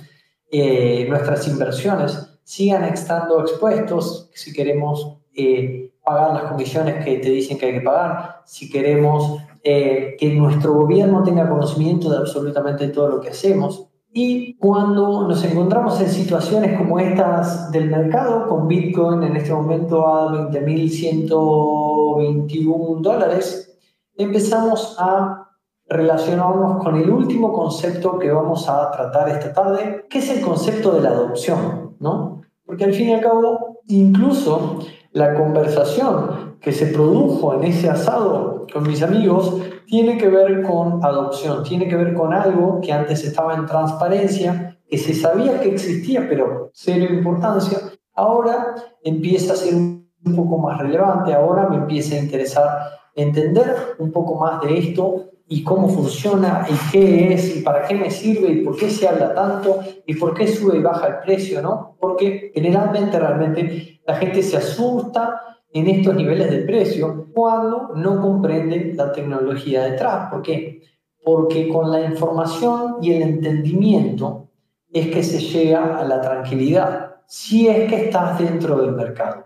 eh, 0.51 1.07
nuestras 1.09 1.47
inversiones 1.47 2.39
sigan 2.43 2.85
estando 2.85 3.41
expuestos, 3.41 4.31
si 4.33 4.53
queremos 4.53 5.19
eh, 5.35 5.93
pagar 6.03 6.33
las 6.33 6.51
comisiones 6.53 7.05
que 7.05 7.19
te 7.19 7.29
dicen 7.29 7.59
que 7.59 7.67
hay 7.67 7.73
que 7.75 7.81
pagar, 7.83 8.41
si 8.47 8.71
queremos 8.71 9.43
que 9.63 10.33
nuestro 10.37 10.75
gobierno 10.75 11.25
tenga 11.25 11.49
conocimiento 11.49 12.09
de 12.09 12.19
absolutamente 12.19 12.87
todo 12.87 13.09
lo 13.09 13.21
que 13.21 13.31
hacemos, 13.31 13.86
y 14.19 14.55
cuando 14.55 15.29
nos 15.29 15.45
encontramos 15.45 16.01
en 16.01 16.09
situaciones 16.09 16.79
como 16.79 16.99
estas 16.99 17.71
del 17.71 17.91
mercado, 17.91 18.49
con 18.49 18.67
Bitcoin 18.67 19.23
en 19.23 19.37
este 19.37 19.53
momento 19.53 20.07
a 20.07 20.33
20.121 20.33 23.03
dólares, 23.03 23.79
empezamos 24.17 24.97
a 24.99 25.51
relacionarnos 25.87 26.83
con 26.83 26.97
el 26.97 27.11
último 27.11 27.53
concepto 27.53 28.19
que 28.19 28.33
vamos 28.33 28.67
a 28.71 28.91
tratar 28.91 29.29
esta 29.29 29.53
tarde, 29.53 30.07
que 30.09 30.21
es 30.21 30.31
el 30.31 30.41
concepto 30.41 30.93
de 30.93 31.03
la 31.03 31.11
adopción, 31.11 31.95
¿no? 32.01 32.41
Porque 32.65 32.85
al 32.85 32.95
fin 32.95 33.11
y 33.11 33.13
al 33.13 33.21
cabo, 33.21 33.81
incluso 33.87 34.79
la 35.17 35.33
conversación 35.33 36.59
que 36.61 36.73
se 36.73 36.89
produjo 36.89 37.55
en 37.55 37.65
ese 37.65 37.89
asado 37.89 38.67
con 38.71 38.87
mis 38.87 39.03
amigos 39.03 39.63
tiene 39.87 40.19
que 40.19 40.29
ver 40.29 40.61
con 40.63 41.03
adopción, 41.03 41.63
tiene 41.63 41.89
que 41.89 41.97
ver 41.97 42.13
con 42.13 42.35
algo 42.35 42.83
que 42.83 42.93
antes 42.93 43.25
estaba 43.25 43.55
en 43.55 43.65
transparencia, 43.65 44.79
que 44.87 44.99
se 44.99 45.15
sabía 45.15 45.59
que 45.59 45.71
existía, 45.71 46.27
pero 46.29 46.69
cero 46.75 47.07
importancia, 47.09 47.79
ahora 48.13 48.75
empieza 49.03 49.55
a 49.55 49.57
ser 49.57 49.73
un 49.73 50.37
poco 50.37 50.59
más 50.59 50.79
relevante, 50.83 51.33
ahora 51.33 51.67
me 51.71 51.77
empieza 51.77 52.17
a 52.17 52.19
interesar 52.19 52.69
entender 53.15 53.75
un 53.99 54.13
poco 54.13 54.39
más 54.39 54.61
de 54.61 54.77
esto 54.77 55.31
y 55.49 55.63
cómo 55.63 55.89
funciona 55.89 56.67
y 56.69 56.91
qué 56.91 57.33
es 57.33 57.57
y 57.57 57.63
para 57.63 57.87
qué 57.87 57.95
me 57.95 58.11
sirve 58.11 58.49
y 58.51 58.65
por 58.65 58.77
qué 58.77 58.91
se 58.91 59.07
habla 59.07 59.33
tanto 59.33 59.81
y 60.05 60.15
por 60.15 60.35
qué 60.35 60.49
sube 60.49 60.79
y 60.79 60.83
baja 60.83 61.07
el 61.07 61.19
precio, 61.19 61.63
¿no? 61.63 61.97
Porque 62.01 62.51
generalmente 62.55 63.19
realmente 63.19 64.01
la 64.07 64.17
gente 64.17 64.43
se 64.43 64.57
asusta 64.57 65.41
en 65.73 65.87
estos 65.89 66.17
niveles 66.17 66.51
de 66.51 66.59
precio 66.59 67.29
cuando 67.33 67.93
no 67.95 68.21
comprende 68.21 68.93
la 68.95 69.13
tecnología 69.13 69.85
detrás. 69.85 70.31
¿Por 70.31 70.43
qué? 70.43 70.83
Porque 71.25 71.69
con 71.69 71.91
la 71.93 72.05
información 72.05 72.97
y 73.03 73.13
el 73.13 73.23
entendimiento 73.23 74.49
es 74.93 75.09
que 75.09 75.23
se 75.23 75.39
llega 75.39 75.99
a 75.99 76.05
la 76.05 76.21
tranquilidad, 76.21 77.17
si 77.27 77.69
es 77.69 77.89
que 77.89 78.07
estás 78.07 78.39
dentro 78.39 78.79
del 78.79 78.93
mercado. 78.93 79.45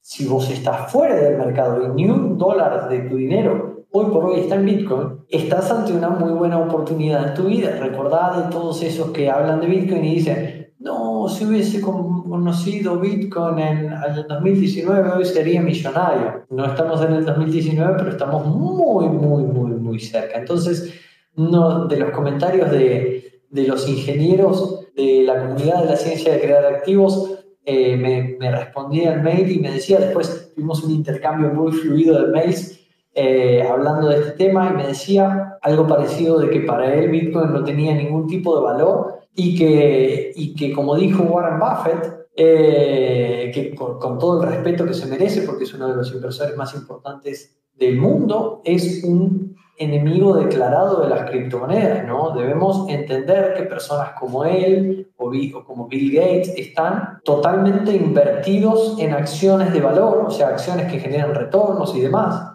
Si 0.00 0.26
vos 0.26 0.50
estás 0.50 0.92
fuera 0.92 1.14
del 1.14 1.38
mercado 1.38 1.82
y 1.82 1.88
ni 1.88 2.10
un 2.10 2.36
dólar 2.36 2.88
de 2.88 3.00
tu 3.00 3.16
dinero 3.16 3.73
hoy 3.96 4.06
por 4.06 4.24
hoy 4.24 4.40
está 4.40 4.56
en 4.56 4.66
Bitcoin, 4.66 5.20
estás 5.28 5.70
ante 5.70 5.92
una 5.92 6.08
muy 6.08 6.32
buena 6.32 6.58
oportunidad 6.58 7.28
en 7.28 7.34
tu 7.34 7.44
vida. 7.44 7.78
Recordad 7.78 8.44
de 8.44 8.50
todos 8.50 8.82
esos 8.82 9.10
que 9.10 9.30
hablan 9.30 9.60
de 9.60 9.68
Bitcoin 9.68 10.04
y 10.04 10.16
dicen, 10.16 10.74
no, 10.80 11.28
si 11.28 11.44
hubiese 11.44 11.80
conocido 11.80 12.98
Bitcoin 12.98 13.58
en 13.60 13.92
el 13.92 14.26
2019, 14.28 15.10
hoy 15.12 15.24
sería 15.24 15.62
millonario. 15.62 16.44
No 16.50 16.66
estamos 16.66 17.04
en 17.04 17.12
el 17.12 17.24
2019, 17.24 17.94
pero 17.96 18.10
estamos 18.10 18.44
muy, 18.44 19.06
muy, 19.06 19.44
muy, 19.44 19.70
muy 19.74 20.00
cerca. 20.00 20.40
Entonces, 20.40 20.92
no, 21.36 21.86
de 21.86 21.96
los 21.96 22.10
comentarios 22.10 22.72
de, 22.72 23.42
de 23.48 23.62
los 23.68 23.88
ingenieros 23.88 24.88
de 24.96 25.22
la 25.22 25.40
comunidad 25.40 25.84
de 25.84 25.90
la 25.90 25.96
ciencia 25.96 26.32
de 26.32 26.40
crear 26.40 26.66
activos, 26.66 27.44
eh, 27.64 27.96
me, 27.96 28.36
me 28.40 28.50
respondía 28.50 29.14
el 29.14 29.22
mail 29.22 29.48
y 29.52 29.60
me 29.60 29.70
decía, 29.70 30.00
después 30.00 30.50
tuvimos 30.52 30.82
un 30.82 30.90
intercambio 30.90 31.50
muy 31.50 31.70
fluido 31.70 32.20
de 32.20 32.32
mails 32.32 32.80
eh, 33.14 33.62
hablando 33.62 34.08
de 34.08 34.16
este 34.16 34.32
tema 34.32 34.70
y 34.70 34.76
me 34.76 34.86
decía 34.88 35.58
algo 35.62 35.86
parecido 35.86 36.40
de 36.40 36.50
que 36.50 36.60
para 36.60 36.92
él 36.92 37.10
Bitcoin 37.10 37.52
no 37.52 37.62
tenía 37.62 37.94
ningún 37.94 38.26
tipo 38.26 38.56
de 38.56 38.64
valor 38.64 39.20
y 39.34 39.56
que, 39.56 40.32
y 40.34 40.54
que 40.54 40.72
como 40.72 40.96
dijo 40.96 41.22
Warren 41.22 41.60
Buffett, 41.60 42.28
eh, 42.36 43.52
que 43.54 43.74
con, 43.74 44.18
todo 44.18 44.42
el 44.42 44.48
respeto 44.48 44.84
que 44.84 44.94
se 44.94 45.06
merece, 45.06 45.42
porque 45.42 45.64
es 45.64 45.74
uno 45.74 45.88
de 45.88 45.96
los 45.96 46.12
inversores 46.12 46.56
más 46.56 46.74
importantes 46.74 47.56
del 47.74 47.98
mundo, 47.98 48.60
es 48.64 49.04
un 49.04 49.56
enemigo 49.78 50.34
declarado 50.34 51.02
de 51.02 51.08
las 51.08 51.30
criptomonedas, 51.30 52.06
¿no? 52.06 52.34
Debemos 52.36 52.88
entender 52.88 53.54
que 53.54 53.64
personas 53.64 54.10
como 54.18 54.44
él 54.44 55.12
o, 55.16 55.30
o 55.30 55.64
como 55.64 55.88
Bill 55.88 56.14
Gates 56.14 56.54
están 56.56 57.20
totalmente 57.24 57.94
invertidos 57.94 58.96
en 58.98 59.12
acciones 59.12 59.72
de 59.72 59.80
valor, 59.80 60.24
o 60.26 60.30
sea, 60.30 60.48
acciones 60.48 60.90
que 60.90 60.98
generan 60.98 61.34
retornos 61.34 61.94
y 61.96 62.00
demás. 62.00 62.54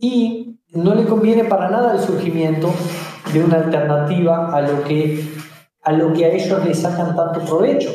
Y 0.00 0.58
no 0.70 0.94
le 0.94 1.04
conviene 1.04 1.44
para 1.44 1.68
nada 1.68 1.94
el 1.94 2.00
surgimiento 2.00 2.70
de 3.32 3.44
una 3.44 3.56
alternativa 3.56 4.54
a 4.54 4.60
lo 4.62 4.84
que 4.84 5.24
a 5.82 5.92
lo 5.92 6.12
que 6.12 6.26
a 6.26 6.28
ellos 6.28 6.64
les 6.66 6.78
sacan 6.78 7.16
tanto 7.16 7.40
provecho. 7.40 7.90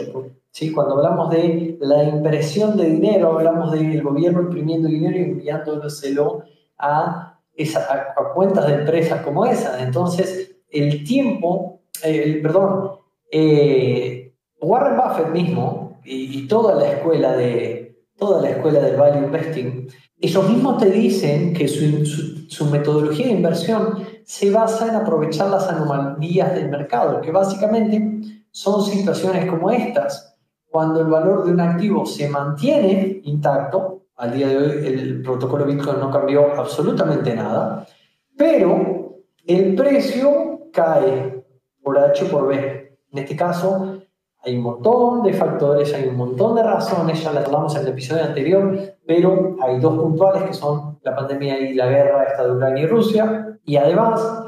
¿sí? 0.49 0.71
Cuando 0.71 0.95
hablamos 0.95 1.29
de 1.29 1.77
la 1.79 2.03
impresión 2.03 2.75
de 2.75 2.89
dinero, 2.89 3.33
hablamos 3.33 3.71
del 3.71 4.01
gobierno 4.01 4.41
imprimiendo 4.41 4.87
dinero 4.87 5.17
y 5.17 5.23
enviándoselo 5.23 6.43
a, 6.77 7.39
esa, 7.55 8.13
a, 8.17 8.33
cuentas 8.33 8.67
de 8.67 8.73
empresas 8.73 9.21
como 9.21 9.45
esa. 9.45 9.83
Entonces, 9.83 10.55
el 10.69 11.03
tiempo, 11.03 11.81
eh, 12.03 12.39
perdón, 12.41 12.93
eh, 13.31 14.33
Warren 14.59 14.97
Buffett 14.97 15.29
mismo 15.29 15.99
y, 16.03 16.47
toda 16.47 16.75
la 16.75 16.91
escuela 16.91 17.33
de 17.33 18.03
toda 18.17 18.41
la 18.41 18.49
escuela 18.49 18.79
del 18.79 18.95
value 18.95 19.25
investing, 19.25 19.87
ellos 20.23 20.49
mismos 20.49 20.77
te 20.77 20.89
dicen 20.89 21.53
que 21.53 21.67
su, 21.67 22.65
metodología 22.71 23.25
de 23.25 23.33
inversión 23.33 24.05
se 24.23 24.49
basa 24.51 24.87
en 24.87 24.95
aprovechar 24.95 25.49
las 25.49 25.67
anomalías 25.67 26.55
del 26.55 26.69
mercado, 26.69 27.19
que 27.19 27.29
básicamente 27.29 28.21
son 28.49 28.85
situaciones 28.85 29.45
como 29.47 29.69
estas. 29.69 30.37
Cuando 30.69 31.01
el 31.01 31.07
valor 31.07 31.43
de 31.43 31.51
un 31.51 31.59
activo 31.59 32.05
se 32.05 32.29
mantiene 32.29 33.19
intacto, 33.25 34.05
al 34.15 34.33
día 34.33 34.47
de 34.47 34.57
hoy 34.57 34.87
el 34.87 35.21
protocolo 35.21 35.65
Bitcoin 35.65 35.99
no 35.99 36.09
cambió 36.09 36.57
absolutamente 36.57 37.35
nada, 37.35 37.85
pero 38.37 39.17
el 39.45 39.75
precio 39.75 40.69
cae 40.71 41.43
por 41.83 41.99
H 41.99 42.23
por 42.25 42.47
B. 42.47 42.97
En 43.11 43.19
este 43.19 43.35
caso, 43.35 43.92
hay 44.45 44.57
un 44.57 44.63
montón 44.63 45.23
de 45.23 45.33
factores, 45.33 45.93
hay 45.93 46.07
un 46.07 46.17
montón 46.17 46.55
de 46.55 46.63
razones, 46.63 47.23
ya 47.23 47.31
las 47.31 47.45
hablamos 47.45 47.75
en 47.75 47.83
el 47.83 47.87
episodio 47.89 48.25
anterior, 48.25 48.77
pero 49.05 49.55
hay 49.61 49.79
dos 49.79 49.97
puntuales 49.97 50.43
que 50.43 50.53
son 50.53 50.99
la 51.01 51.15
pandemia 51.15 51.59
y 51.59 51.73
la 51.73 51.87
guerra 51.87 52.23
esta 52.25 52.43
de 52.45 52.51
Ucrania 52.51 52.83
y 52.83 52.87
Rusia, 52.87 53.57
y 53.63 53.77
además 53.77 54.43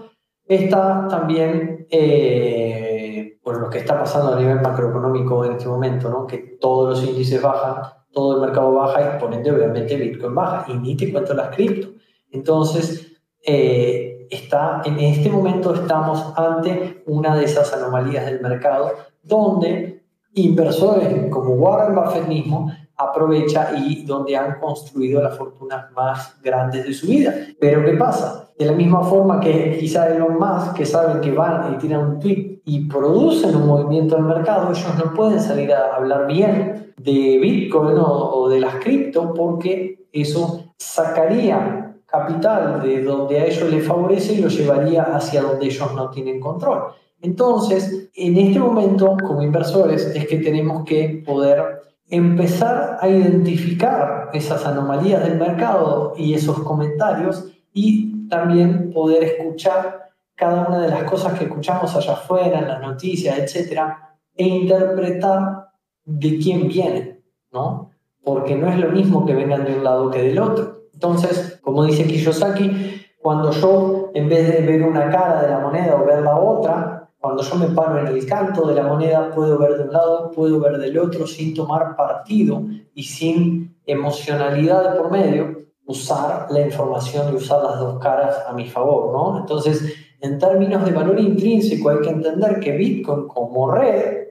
está 0.46 1.08
también 1.10 1.88
eh, 1.90 3.40
por 3.42 3.62
lo 3.62 3.70
que 3.70 3.78
está 3.80 3.98
pasando 3.98 4.34
a 4.34 4.40
nivel 4.40 4.60
macroeconómico 4.60 5.46
en 5.46 5.54
este 5.54 5.68
momento, 5.68 6.10
¿no? 6.10 6.28
que 6.28 6.58
todos 6.60 6.90
los 6.90 7.10
índices 7.10 7.42
bajan, 7.42 7.84
todo 8.12 8.36
el 8.36 8.42
mercado 8.42 8.74
baja 8.74 9.16
y 9.16 9.20
por 9.20 9.34
ende 9.34 9.52
obviamente 9.52 9.96
Bitcoin 9.96 10.36
baja 10.36 10.66
y 10.72 10.78
ni 10.78 10.98
te 10.98 11.12
cuento 11.12 11.34
las 11.34 11.56
cripto. 11.56 11.90
Entonces, 12.32 13.14
eh, 13.46 14.28
está, 14.30 14.82
en 14.86 15.00
este 15.00 15.30
momento 15.30 15.74
estamos 15.74 16.34
ante 16.36 17.04
una 17.06 17.36
de 17.36 17.46
esas 17.46 17.72
anomalías 17.74 18.26
del 18.26 18.42
mercado 18.42 18.92
donde 19.26 20.04
inversores 20.34 21.30
como 21.30 21.56
Warren 21.56 21.96
Buffett 21.96 22.28
mismo 22.28 22.72
aprovecha 22.98 23.72
y 23.78 24.06
donde 24.06 24.38
han 24.38 24.60
construido 24.60 25.22
las 25.22 25.38
fortunas 25.38 25.92
más 25.92 26.42
grandes 26.42 26.86
de 26.86 26.94
su 26.94 27.08
vida. 27.08 27.34
Pero 27.60 27.84
¿qué 27.84 27.94
pasa? 27.94 28.50
De 28.58 28.66
la 28.66 28.72
misma 28.72 29.04
forma 29.04 29.40
que 29.40 29.78
quizá 29.80 30.08
Elon 30.08 30.38
Musk, 30.40 30.76
que 30.76 30.86
saben 30.86 31.20
que 31.20 31.32
van 31.32 31.74
y 31.74 31.78
tiran 31.78 32.06
un 32.06 32.20
tweet 32.20 32.62
y 32.64 32.88
producen 32.88 33.56
un 33.56 33.68
movimiento 33.68 34.16
en 34.16 34.24
el 34.24 34.30
mercado, 34.30 34.72
ellos 34.72 34.96
no 34.98 35.14
pueden 35.14 35.42
salir 35.42 35.74
a 35.74 35.96
hablar 35.96 36.28
bien 36.28 36.94
de 36.98 37.38
Bitcoin 37.42 37.98
o, 38.00 38.48
de 38.50 38.60
las 38.62 38.76
cripto 38.76 39.34
porque 39.34 40.08
eso 40.12 40.74
sacaría 40.78 41.98
capital 42.06 42.82
de 42.82 43.04
donde 43.04 43.40
a 43.40 43.46
ellos 43.46 43.70
les 43.70 43.86
favorece 43.86 44.34
y 44.34 44.38
lo 44.42 44.48
llevaría 44.48 45.04
hacia 45.04 45.42
donde 45.42 45.66
ellos 45.66 45.94
no 45.94 46.10
tienen 46.10 46.40
control. 46.40 46.84
Entonces, 47.26 48.12
en 48.14 48.38
este 48.38 48.60
momento, 48.60 49.18
como 49.26 49.42
inversores, 49.42 50.06
es 50.16 50.28
que 50.28 50.38
tenemos 50.38 50.86
que 50.86 51.24
poder 51.26 51.82
empezar 52.08 53.00
a 53.02 53.10
identificar 53.10 54.30
esas 54.32 54.64
anomalías 54.64 55.24
del 55.24 55.40
mercado 55.40 56.14
y 56.16 56.36
esos 56.36 56.60
comentarios 56.60 57.52
y 57.74 58.28
también 58.28 58.92
poder 58.94 59.24
escuchar 59.24 60.12
cada 60.36 60.68
una 60.68 60.80
de 60.80 60.90
las 60.90 61.04
cosas 61.06 61.34
que 61.34 61.46
escuchamos 61.46 61.96
allá 61.96 62.14
afuera, 62.14 62.60
en 62.60 62.68
las 62.68 62.82
noticias, 62.82 63.40
etcétera, 63.40 64.18
e 64.36 64.44
interpretar 64.44 65.70
de 66.04 66.38
quién 66.38 66.68
vienen, 66.68 67.24
¿no? 67.52 67.90
Porque 68.24 68.56
no 68.56 68.70
es 68.70 68.78
lo 68.78 68.90
mismo 68.90 69.26
que 69.26 69.34
vengan 69.34 69.66
de 69.66 69.74
un 69.74 69.84
lado 69.84 70.12
que 70.12 70.22
del 70.22 70.38
otro. 70.38 70.84
Entonces, 70.94 71.60
como 71.64 71.86
dice 71.86 72.06
Kiyosaki, 72.06 73.02
cuando 73.20 73.50
yo, 73.50 74.12
en 74.14 74.30
vez 74.30 74.48
de 74.48 74.62
ver 74.62 74.84
una 74.84 75.10
cara 75.10 75.42
de 75.42 75.50
la 75.50 75.58
moneda 75.58 75.96
o 75.96 76.06
ver 76.06 76.22
la 76.22 76.38
otra, 76.38 77.05
cuando 77.26 77.42
yo 77.42 77.56
me 77.56 77.70
paro 77.70 77.98
en 77.98 78.06
el 78.06 78.24
canto 78.28 78.68
de 78.68 78.76
la 78.76 78.84
moneda, 78.84 79.32
puedo 79.34 79.58
ver 79.58 79.80
de 79.80 79.86
un 79.86 79.94
lado, 79.94 80.30
puedo 80.30 80.60
ver 80.60 80.78
del 80.78 80.96
otro, 81.00 81.26
sin 81.26 81.56
tomar 81.56 81.96
partido 81.96 82.62
y 82.94 83.02
sin 83.02 83.80
emocionalidad 83.84 84.92
de 84.92 85.00
por 85.00 85.10
medio, 85.10 85.58
usar 85.88 86.46
la 86.52 86.62
información 86.62 87.34
y 87.34 87.38
usar 87.38 87.64
las 87.64 87.80
dos 87.80 87.98
caras 88.00 88.44
a 88.48 88.54
mi 88.54 88.70
favor, 88.70 89.12
¿no? 89.12 89.40
Entonces, 89.40 89.92
en 90.22 90.38
términos 90.38 90.86
de 90.86 90.92
valor 90.92 91.20
intrínseco, 91.20 91.90
hay 91.90 92.02
que 92.02 92.10
entender 92.10 92.60
que 92.60 92.74
Bitcoin 92.74 93.28
como 93.28 93.72
red, 93.72 94.28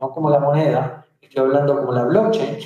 no 0.00 0.10
como 0.10 0.30
la 0.30 0.40
moneda, 0.40 1.04
estoy 1.20 1.44
hablando 1.44 1.76
como 1.76 1.92
la 1.92 2.04
blockchain, 2.04 2.56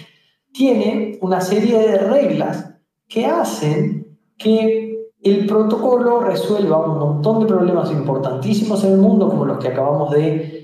tiene 0.53 1.18
una 1.23 1.40
serie 1.40 1.77
de 1.81 1.99
reglas 1.99 2.73
que 3.09 3.27
hacen 3.27 4.16
que 4.38 4.91
el 5.22 5.46
protocolo 5.46 6.20
resuelva 6.20 6.85
un 6.85 6.98
montón 6.98 7.40
de 7.40 7.46
problemas 7.46 7.90
importantísimos 7.90 8.82
en 8.85 8.92
el 8.92 8.98
mundo, 8.98 9.28
como 9.28 9.44
los 9.44 9.58
que 9.58 9.68
acabamos 9.68 10.11
de, 10.11 10.58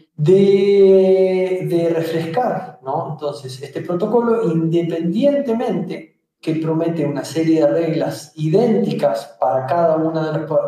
refrescar. 1.95 2.81
¿no? 2.83 3.11
Entonces, 3.13 3.63
este 3.63 3.83
protocolo, 3.83 4.51
independientemente 4.51 6.17
que 6.41 6.55
promete 6.55 7.05
una 7.05 7.25
serie 7.25 7.61
de 7.61 7.67
reglas 7.67 8.33
idénticas 8.37 9.37
para 9.41 9.67
cada 9.67 9.97
uno 9.97 10.21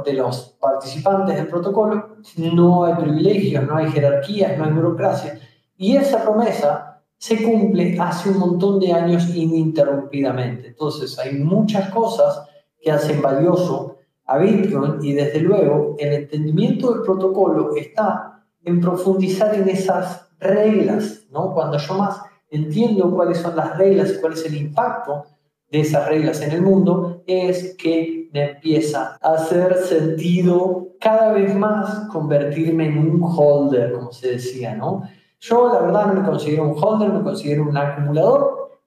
de 0.03 0.12
los 0.14 0.57
participantes 0.61 1.37
del 1.37 1.46
protocolo, 1.46 2.16
no 2.37 2.85
hay 2.85 2.94
privilegios, 2.94 3.64
no 3.66 3.76
hay 3.76 3.90
jerarquías, 3.90 4.59
no 4.59 4.64
hay 4.64 4.72
burocracia. 4.72 5.38
Y 5.76 5.96
esa 5.96 6.22
promesa 6.22 7.03
se 7.16 7.42
cumple 7.42 7.96
hace 8.00 8.31
un 8.31 8.38
montón 8.38 8.81
de 8.81 8.92
años 8.92 9.29
ininterrumpidamente. 9.35 10.68
Entonces 10.68 11.18
hay 11.18 11.35
muchas 11.35 11.90
cosas 11.90 12.50
que 12.81 12.90
hacen 12.90 13.21
valioso 13.21 13.97
a 14.27 14.38
Bitcoin 14.38 15.03
y 15.03 15.12
desde 15.12 15.40
luego 15.40 15.97
el 15.99 16.12
entendimiento 16.12 16.93
del 16.93 17.03
protocolo 17.03 17.75
está 17.77 18.45
en 18.64 18.81
profundizar 18.81 19.55
en 19.55 19.69
esas 19.69 20.29
reglas, 20.38 21.27
¿no? 21.31 21.53
Cuando 21.53 21.79
yo 21.79 21.95
más 21.95 22.21
entiendo 22.51 23.14
cuáles 23.14 23.38
son 23.38 23.57
las 23.57 23.77
reglas 23.77 24.12
y 24.12 24.21
cuál 24.21 24.35
es 24.35 24.45
el 24.47 24.57
impacto 24.57 25.25
de 25.71 25.81
esas 25.81 26.09
reglas 26.09 26.43
en 26.43 26.53
el 26.53 26.62
mundo, 26.62 27.23
es 27.27 27.77
que 27.77 28.29
me 28.33 28.51
empieza 28.53 29.16
a 29.21 29.35
hacer 29.35 29.75
sentido 29.77 30.88
cada 31.01 31.33
vez 31.33 31.55
más 31.55 32.09
convertirme 32.09 32.87
en 32.87 32.99
un 32.99 33.23
holder, 33.23 33.93
como 33.93 34.12
se 34.12 34.33
decía, 34.33 34.75
¿no? 34.75 35.03
Yo, 35.40 35.73
la 35.73 35.81
verdad, 35.81 36.07
no 36.07 36.21
me 36.21 36.29
considero 36.29 36.64
un 36.64 36.77
holder, 36.77 37.11
me 37.11 37.23
considero 37.23 37.62
un 37.62 37.77
acumulador, 37.77 38.79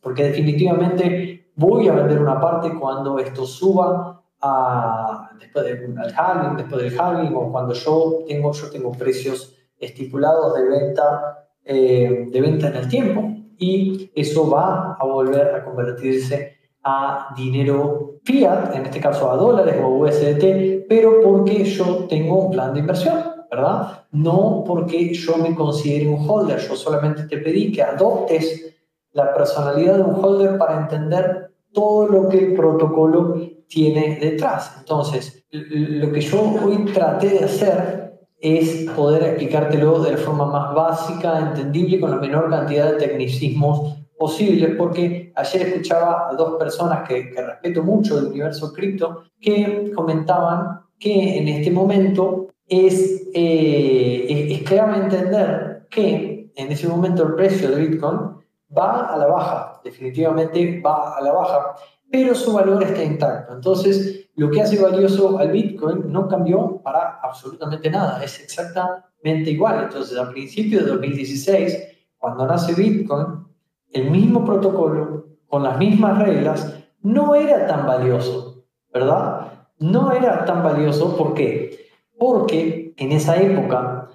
porque 0.00 0.24
definitivamente 0.24 1.31
voy 1.56 1.88
a 1.88 1.94
vender 1.94 2.20
una 2.20 2.40
parte 2.40 2.72
cuando 2.78 3.18
esto 3.18 3.44
suba 3.46 4.22
a, 4.40 5.30
después 5.38 5.64
del 5.64 5.96
halving, 6.16 6.56
después 6.56 6.82
del 6.82 7.00
halving, 7.00 7.34
o 7.34 7.50
cuando 7.50 7.74
yo 7.74 8.18
tengo, 8.26 8.52
yo 8.52 8.70
tengo 8.70 8.92
precios 8.92 9.56
estipulados 9.78 10.54
de 10.54 10.68
venta, 10.68 11.46
eh, 11.64 12.26
de 12.30 12.40
venta 12.40 12.68
en 12.68 12.76
el 12.76 12.88
tiempo, 12.88 13.22
y 13.58 14.10
eso 14.14 14.50
va 14.50 14.96
a 14.98 15.04
volver 15.04 15.54
a 15.54 15.64
convertirse 15.64 16.56
a 16.82 17.32
dinero 17.36 18.18
fiat, 18.24 18.74
en 18.74 18.86
este 18.86 19.00
caso 19.00 19.30
a 19.30 19.36
dólares 19.36 19.76
o 19.82 19.88
USDT, 19.88 20.86
pero 20.88 21.20
porque 21.22 21.64
yo 21.64 22.06
tengo 22.08 22.46
un 22.46 22.50
plan 22.50 22.74
de 22.74 22.80
inversión. 22.80 23.32
¿verdad? 23.52 24.06
No 24.12 24.64
porque 24.66 25.12
yo 25.12 25.36
me 25.36 25.54
considere 25.54 26.08
un 26.08 26.26
holder, 26.26 26.58
yo 26.58 26.74
solamente 26.74 27.24
te 27.24 27.36
pedí 27.36 27.70
que 27.70 27.82
adoptes 27.82 28.74
la 29.12 29.34
personalidad 29.34 29.96
de 29.96 30.02
un 30.02 30.24
holder 30.24 30.58
para 30.58 30.80
entender 30.80 31.52
todo 31.72 32.06
lo 32.06 32.28
que 32.28 32.38
el 32.38 32.54
protocolo 32.54 33.36
tiene 33.68 34.18
detrás. 34.20 34.76
Entonces, 34.78 35.44
lo 35.50 36.12
que 36.12 36.20
yo 36.20 36.40
hoy 36.62 36.84
traté 36.92 37.28
de 37.30 37.44
hacer 37.44 38.20
es 38.38 38.90
poder 38.90 39.22
explicártelo 39.22 40.02
de 40.02 40.12
la 40.12 40.16
forma 40.18 40.46
más 40.46 40.74
básica, 40.74 41.38
entendible, 41.38 42.00
con 42.00 42.10
la 42.10 42.16
menor 42.16 42.50
cantidad 42.50 42.92
de 42.92 42.98
tecnicismos 42.98 43.96
posibles, 44.18 44.74
porque 44.76 45.32
ayer 45.34 45.68
escuchaba 45.68 46.28
a 46.28 46.34
dos 46.34 46.56
personas 46.58 47.08
que, 47.08 47.32
respeto 47.34 47.82
mucho 47.82 48.16
del 48.16 48.26
universo 48.26 48.72
cripto 48.72 49.24
que 49.40 49.92
comentaban 49.94 50.80
que 50.98 51.38
en 51.38 51.48
este 51.48 51.70
momento 51.70 52.48
eh, 52.68 52.86
es, 52.86 53.28
es, 53.34 54.70
entender 54.70 55.86
que 55.90 56.50
en 56.54 56.72
ese 56.72 56.88
momento 56.88 57.24
el 57.24 57.34
precio 57.34 57.70
de 57.70 57.86
Bitcoin 57.86 58.41
va 58.76 59.12
a 59.12 59.16
la 59.16 59.26
baja, 59.26 59.80
definitivamente 59.84 60.80
va 60.80 61.16
a 61.16 61.20
la 61.20 61.32
baja, 61.32 61.74
pero 62.10 62.34
su 62.34 62.52
valor 62.52 62.82
está 62.82 63.02
intacto. 63.02 63.54
Entonces, 63.54 64.30
lo 64.36 64.50
que 64.50 64.62
hace 64.62 64.80
valioso 64.80 65.38
al 65.38 65.50
Bitcoin 65.50 66.10
no 66.10 66.28
cambió 66.28 66.80
para 66.82 67.20
absolutamente 67.22 67.90
nada, 67.90 68.22
es 68.22 68.40
exactamente 68.40 69.50
igual. 69.50 69.84
Entonces, 69.84 70.18
a 70.18 70.30
principios 70.30 70.84
de 70.84 70.90
2016, 70.90 71.78
cuando 72.18 72.46
nace 72.46 72.74
Bitcoin, 72.74 73.46
el 73.92 74.10
mismo 74.10 74.44
protocolo, 74.44 75.26
con 75.48 75.62
las 75.62 75.78
mismas 75.78 76.18
reglas, 76.18 76.74
no 77.02 77.34
era 77.34 77.66
tan 77.66 77.86
valioso, 77.86 78.64
¿verdad? 78.92 79.68
No 79.78 80.12
era 80.12 80.44
tan 80.44 80.62
valioso, 80.62 81.16
¿por 81.16 81.34
qué? 81.34 81.82
porque 82.22 82.94
en 82.98 83.10
esa 83.10 83.36
época 83.36 84.08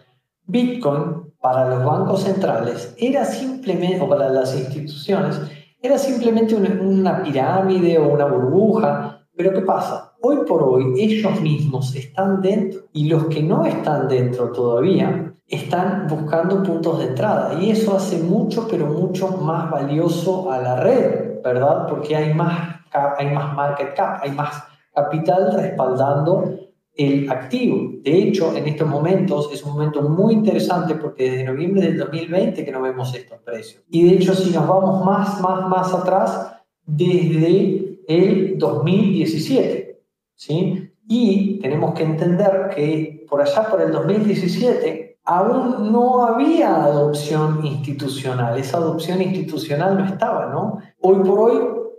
Bitcoin 0.46 1.17
para 1.42 1.70
los 1.70 1.84
bancos 1.84 2.24
centrales 2.24 2.96
era 2.98 3.26
simplemente, 3.26 4.02
o 4.02 4.10
para 4.10 4.30
las 4.30 4.58
instituciones, 4.58 5.40
era 5.82 5.98
simplemente 5.98 6.56
una, 6.56 7.22
pirámide 7.24 7.98
o 7.98 8.10
una 8.10 8.26
burbuja. 8.26 9.26
Pero 9.36 9.54
¿qué 9.54 9.62
pasa? 9.62 10.14
Hoy 10.22 10.38
por 10.48 10.64
hoy 10.64 11.00
ellos 11.00 11.40
mismos 11.42 11.96
están 11.96 12.42
dentro 12.42 12.82
y 12.92 13.08
los 13.08 13.26
que 13.26 13.44
no 13.44 13.66
están 13.66 14.08
dentro 14.08 14.52
todavía 14.52 15.36
están 15.48 16.08
buscando 16.10 16.64
puntos 16.64 17.00
de 17.00 17.06
entrada 17.06 17.54
y 17.60 17.70
eso 17.70 17.96
hace 17.96 18.18
mucho, 18.18 18.68
pero 18.70 18.88
mucho 18.88 19.30
más 19.30 19.70
valioso 19.70 20.52
a 20.52 20.58
la 20.58 20.76
red, 20.78 21.42
¿verdad? 21.44 21.88
Porque 21.88 22.16
hay 22.16 22.34
más, 22.34 22.82
hay 23.18 23.34
más 23.34 23.56
market 23.56 23.96
cap, 23.96 24.20
hay 24.24 24.32
más 24.32 24.64
capital 24.94 25.54
respaldando 25.54 26.67
el 26.98 27.30
activo. 27.30 27.92
De 28.02 28.18
hecho, 28.18 28.56
en 28.56 28.68
estos 28.68 28.88
momentos 28.88 29.50
es 29.54 29.64
un 29.64 29.74
momento 29.74 30.02
muy 30.02 30.34
interesante 30.34 30.96
porque 30.96 31.30
desde 31.30 31.44
noviembre 31.46 31.84
del 31.84 31.98
2020 31.98 32.66
que 32.66 32.72
no 32.72 32.82
vemos 32.82 33.14
estos 33.14 33.40
precios. 33.40 33.84
Y 33.90 34.04
de 34.04 34.16
hecho, 34.16 34.34
si 34.34 34.50
nos 34.50 34.68
vamos 34.68 35.06
más, 35.06 35.40
más, 35.42 35.70
más 35.70 35.94
atrás, 35.94 36.52
desde 36.86 38.02
el 38.08 38.58
2017. 38.58 40.02
¿sí? 40.34 40.92
Y 41.08 41.60
tenemos 41.60 41.94
que 41.94 42.04
entender 42.04 42.70
que 42.76 43.26
por 43.30 43.42
allá, 43.42 43.70
por 43.70 43.82
el 43.82 43.92
2017, 43.92 45.20
aún 45.24 45.92
no 45.92 46.26
había 46.26 46.84
adopción 46.84 47.66
institucional. 47.66 48.58
Esa 48.58 48.78
adopción 48.78 49.22
institucional 49.22 49.98
no 49.98 50.06
estaba, 50.06 50.48
¿no? 50.48 50.80
Hoy 51.02 51.18
por 51.18 51.40
hoy, 51.40 51.58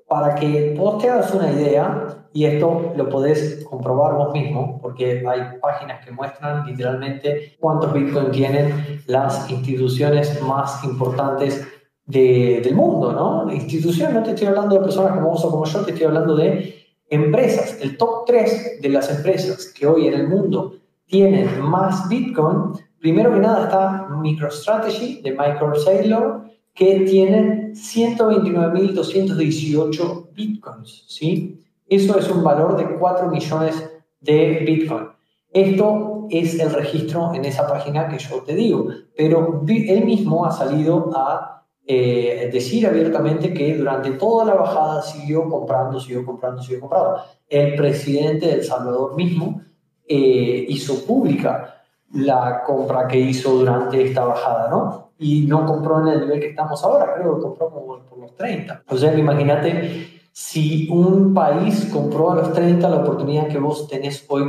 para 0.08 0.34
que 0.34 0.74
vos 0.76 0.98
te 0.98 1.10
hagas 1.10 1.34
una 1.34 1.52
idea, 1.52 2.26
y 2.32 2.44
esto 2.44 2.92
lo 2.96 3.08
podés 3.08 3.64
comprobar 3.64 4.14
vos 4.14 4.32
mismo, 4.32 4.78
porque 4.80 5.22
hay 5.26 5.58
páginas 5.60 6.04
que 6.04 6.12
muestran 6.12 6.66
literalmente 6.66 7.56
cuántos 7.60 7.92
Bitcoin 7.92 8.30
tienen 8.30 9.02
las 9.06 9.50
instituciones 9.50 10.40
más 10.42 10.82
importantes 10.84 11.66
de, 12.06 12.60
del 12.64 12.74
mundo, 12.74 13.12
¿no? 13.12 13.52
Instituciones, 13.52 14.14
no 14.14 14.22
te 14.22 14.30
estoy 14.30 14.46
hablando 14.48 14.76
de 14.76 14.82
personas 14.82 15.12
como 15.12 15.30
vos 15.30 15.44
o 15.44 15.50
como 15.50 15.64
yo, 15.66 15.80
te 15.80 15.92
estoy 15.92 16.06
hablando 16.06 16.36
de 16.36 16.74
empresas. 17.10 17.78
El 17.80 17.96
top 17.98 18.24
3 18.26 18.80
de 18.80 18.88
las 18.88 19.10
empresas 19.10 19.72
que 19.78 19.86
hoy 19.86 20.06
en 20.06 20.14
el 20.14 20.28
mundo 20.28 20.74
tienen 21.06 21.60
más 21.60 22.08
Bitcoin, 22.08 22.72
primero 22.98 23.32
que 23.32 23.40
nada 23.40 23.64
está 23.64 24.08
MicroStrategy 24.08 25.20
de 25.22 25.30
Michael 25.32 25.76
Saylor, 25.76 26.47
que 26.78 27.00
tienen 27.00 27.74
129.218 27.74 30.28
bitcoins, 30.32 31.04
¿sí? 31.08 31.60
Eso 31.88 32.16
es 32.16 32.30
un 32.30 32.44
valor 32.44 32.76
de 32.76 32.96
4 32.96 33.28
millones 33.28 33.90
de 34.20 34.62
bitcoin. 34.64 35.08
Esto 35.50 36.28
es 36.30 36.56
el 36.60 36.72
registro 36.72 37.34
en 37.34 37.44
esa 37.46 37.66
página 37.66 38.06
que 38.06 38.18
yo 38.18 38.44
te 38.44 38.54
digo, 38.54 38.86
pero 39.16 39.64
él 39.66 40.04
mismo 40.04 40.46
ha 40.46 40.52
salido 40.52 41.10
a 41.16 41.64
eh, 41.84 42.48
decir 42.52 42.86
abiertamente 42.86 43.52
que 43.52 43.76
durante 43.76 44.12
toda 44.12 44.44
la 44.44 44.54
bajada 44.54 45.02
siguió 45.02 45.48
comprando, 45.48 45.98
siguió 45.98 46.24
comprando, 46.24 46.62
siguió 46.62 46.82
comprando. 46.82 47.16
El 47.48 47.74
presidente 47.74 48.46
de 48.46 48.52
El 48.52 48.62
Salvador 48.64 49.16
mismo 49.16 49.62
eh, 50.06 50.64
hizo 50.68 51.04
pública 51.04 51.82
la 52.12 52.62
compra 52.64 53.08
que 53.08 53.18
hizo 53.18 53.54
durante 53.54 54.00
esta 54.00 54.24
bajada, 54.24 54.70
¿no? 54.70 55.07
Y 55.18 55.46
no 55.46 55.66
compró 55.66 56.00
en 56.00 56.08
el 56.08 56.20
nivel 56.20 56.40
que 56.40 56.50
estamos 56.50 56.82
ahora, 56.84 57.14
creo 57.14 57.36
que 57.36 57.42
compró 57.42 57.70
como 57.70 57.98
por 58.04 58.18
los 58.18 58.34
30. 58.36 58.84
O 58.88 58.96
sea, 58.96 59.16
imagínate 59.18 60.20
si 60.32 60.88
un 60.90 61.34
país 61.34 61.90
compró 61.92 62.30
a 62.30 62.36
los 62.36 62.52
30 62.52 62.88
la 62.88 62.98
oportunidad 62.98 63.48
que 63.48 63.58
vos 63.58 63.88
tenés 63.88 64.24
hoy 64.28 64.44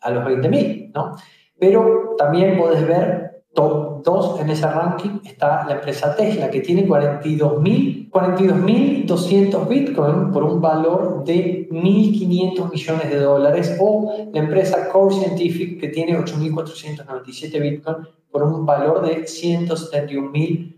a 0.00 0.10
los 0.10 0.24
20.000, 0.24 0.92
¿no? 0.94 1.16
Pero 1.58 2.14
también 2.16 2.56
podés 2.56 2.86
ver 2.86 3.44
top 3.54 4.02
2 4.02 4.40
en 4.40 4.50
ese 4.50 4.66
ranking 4.66 5.20
está 5.24 5.64
la 5.66 5.74
empresa 5.74 6.14
Tesla, 6.14 6.50
que 6.50 6.60
tiene 6.60 6.86
42.200 6.86 8.10
42, 8.10 9.68
Bitcoin 9.68 10.30
por 10.32 10.44
un 10.44 10.60
valor 10.60 11.24
de 11.24 11.68
1.500 11.70 12.72
millones 12.72 13.10
de 13.10 13.20
dólares, 13.20 13.76
o 13.80 14.28
la 14.32 14.40
empresa 14.40 14.88
Core 14.88 15.14
Scientific, 15.14 15.80
que 15.80 15.88
tiene 15.88 16.18
8.497 16.18 17.60
Bitcoin 17.60 17.96
por 18.34 18.42
un 18.42 18.66
valor 18.66 19.06
de 19.06 19.22
171.000 19.22 20.76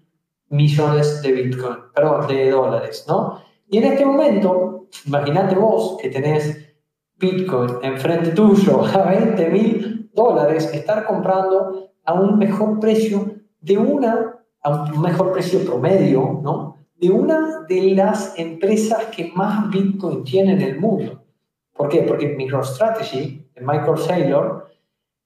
millones 0.51 1.23
de 1.23 1.33
Bitcoin, 1.33 1.77
perdón, 1.95 2.27
de 2.27 2.51
dólares, 2.51 3.07
¿no? 3.09 3.41
Y 3.67 3.79
en 3.79 3.85
este 3.85 4.05
momento, 4.05 4.89
imagínate 5.07 5.55
vos 5.55 5.97
que 5.99 6.11
tenés 6.11 6.77
Bitcoin 7.17 7.79
enfrente 7.81 8.33
tuyo 8.33 8.85
a 8.85 9.11
20.000 9.11 10.11
dólares, 10.13 10.71
estar 10.75 11.07
comprando 11.07 11.93
a 12.05 12.13
un 12.13 12.37
mejor 12.37 12.79
precio 12.79 13.37
de 13.63 13.79
una, 13.79 14.39
a 14.61 14.83
un 14.93 15.01
mejor 15.01 15.33
precio 15.33 15.65
promedio, 15.65 16.41
¿no? 16.43 16.77
De 16.97 17.09
una 17.09 17.63
de 17.67 17.95
las 17.95 18.39
empresas 18.39 19.07
que 19.07 19.33
más 19.35 19.71
Bitcoin 19.71 20.25
tiene 20.25 20.53
en 20.53 20.61
el 20.61 20.79
mundo. 20.79 21.23
¿Por 21.73 21.89
qué? 21.89 22.03
Porque 22.03 22.37
MicroStrategy, 22.37 23.49
de 23.55 23.61
Michael 23.63 23.97
Saylor, 23.97 24.67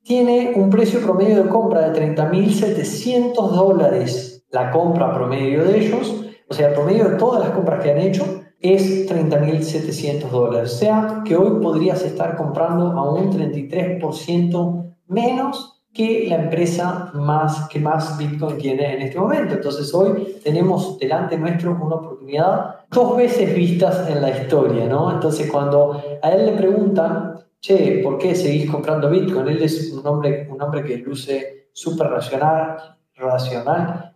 tiene 0.02 0.52
un 0.56 0.70
precio 0.70 1.00
promedio 1.00 1.44
de 1.44 1.48
compra 1.48 1.90
de 1.90 2.14
30.700 2.16 3.34
dólares. 3.50 4.44
La 4.50 4.70
compra 4.70 5.14
promedio 5.14 5.64
de 5.64 5.78
ellos, 5.78 6.24
o 6.48 6.54
sea, 6.54 6.68
el 6.68 6.74
promedio 6.74 7.10
de 7.10 7.16
todas 7.16 7.40
las 7.40 7.50
compras 7.50 7.82
que 7.82 7.92
han 7.92 7.98
hecho, 7.98 8.42
es 8.60 9.08
30.700 9.08 10.28
dólares. 10.28 10.74
O 10.74 10.76
sea, 10.76 11.22
que 11.24 11.36
hoy 11.36 11.60
podrías 11.62 12.02
estar 12.02 12.36
comprando 12.36 12.92
a 12.92 13.12
un 13.12 13.32
33% 13.32 14.96
menos 15.06 15.80
que 15.92 16.26
la 16.28 16.36
empresa 16.36 17.10
más, 17.14 17.68
que 17.68 17.80
más 17.80 18.16
Bitcoin 18.16 18.58
tiene 18.58 18.94
en 18.94 19.02
este 19.02 19.18
momento. 19.18 19.54
Entonces 19.54 19.92
hoy 19.92 20.36
tenemos 20.42 20.98
delante 20.98 21.36
nuestro 21.36 21.72
una 21.72 21.96
oportunidad 21.96 22.76
dos 22.90 23.16
veces 23.16 23.54
vistas 23.54 24.08
en 24.08 24.20
la 24.20 24.30
historia, 24.30 24.86
¿no? 24.86 25.10
Entonces 25.12 25.50
cuando 25.50 26.00
a 26.22 26.30
él 26.30 26.46
le 26.46 26.52
preguntan, 26.52 27.40
che, 27.60 28.00
¿por 28.02 28.18
qué 28.18 28.34
seguís 28.34 28.70
comprando 28.70 29.10
Bitcoin? 29.10 29.48
Él 29.48 29.62
es 29.62 29.92
un 29.92 30.06
hombre, 30.06 30.48
un 30.50 30.60
hombre 30.60 30.84
que 30.84 30.98
luce 30.98 31.68
súper 31.72 32.08
racional. 32.08 32.96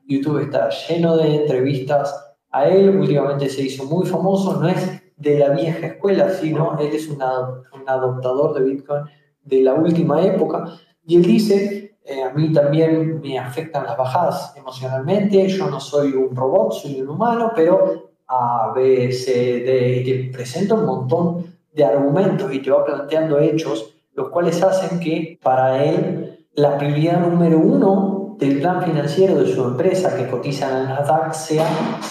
YouTube 0.07 0.41
está 0.41 0.71
lleno 0.71 1.17
de 1.17 1.37
entrevistas 1.37 2.37
a 2.51 2.69
él, 2.69 2.97
últimamente 2.97 3.49
se 3.49 3.63
hizo 3.63 3.85
muy 3.85 4.07
famoso, 4.07 4.61
no 4.61 4.69
es 4.69 5.03
de 5.17 5.39
la 5.39 5.51
vieja 5.51 5.87
escuela, 5.87 6.31
sino 6.31 6.79
él 6.79 6.93
es 6.93 7.09
un 7.09 7.21
adoptador 7.23 8.55
de 8.55 8.71
Bitcoin 8.71 9.03
de 9.43 9.63
la 9.63 9.75
última 9.75 10.23
época. 10.23 10.65
Y 11.05 11.17
él 11.17 11.23
dice, 11.23 11.99
eh, 12.05 12.23
a 12.23 12.33
mí 12.33 12.53
también 12.53 13.21
me 13.21 13.39
afectan 13.39 13.85
las 13.85 13.97
bajadas 13.97 14.55
emocionalmente, 14.57 15.47
yo 15.49 15.69
no 15.69 15.81
soy 15.81 16.13
un 16.13 16.35
robot, 16.35 16.73
soy 16.73 17.03
un 17.03 17.11
humano, 17.11 17.53
pero 17.55 18.13
A, 18.27 18.73
B, 18.75 19.13
C, 19.13 19.61
D, 19.61 20.31
te 20.33 20.75
un 20.75 20.87
montón 20.87 21.54
de 21.75 21.85
argumentos 21.85 22.53
y 22.53 22.61
te 22.61 22.71
va 22.71 22.85
planteando 22.85 23.39
hechos, 23.39 23.95
los 24.15 24.29
cuales 24.31 24.63
hacen 24.63 25.01
que 25.01 25.39
para 25.43 25.85
él 25.85 26.47
la 26.55 26.79
prioridad 26.79 27.21
número 27.21 27.59
uno 27.59 28.37
del 28.39 28.61
plan 28.61 28.83
financiero 28.83 29.37
de 29.37 29.53
su 29.53 29.63
empresa 29.65 30.17
que 30.17 30.29
cotiza 30.29 30.71
en 30.71 30.77
el 30.77 30.89
Nasdaq 30.89 31.33
sea 31.35 31.67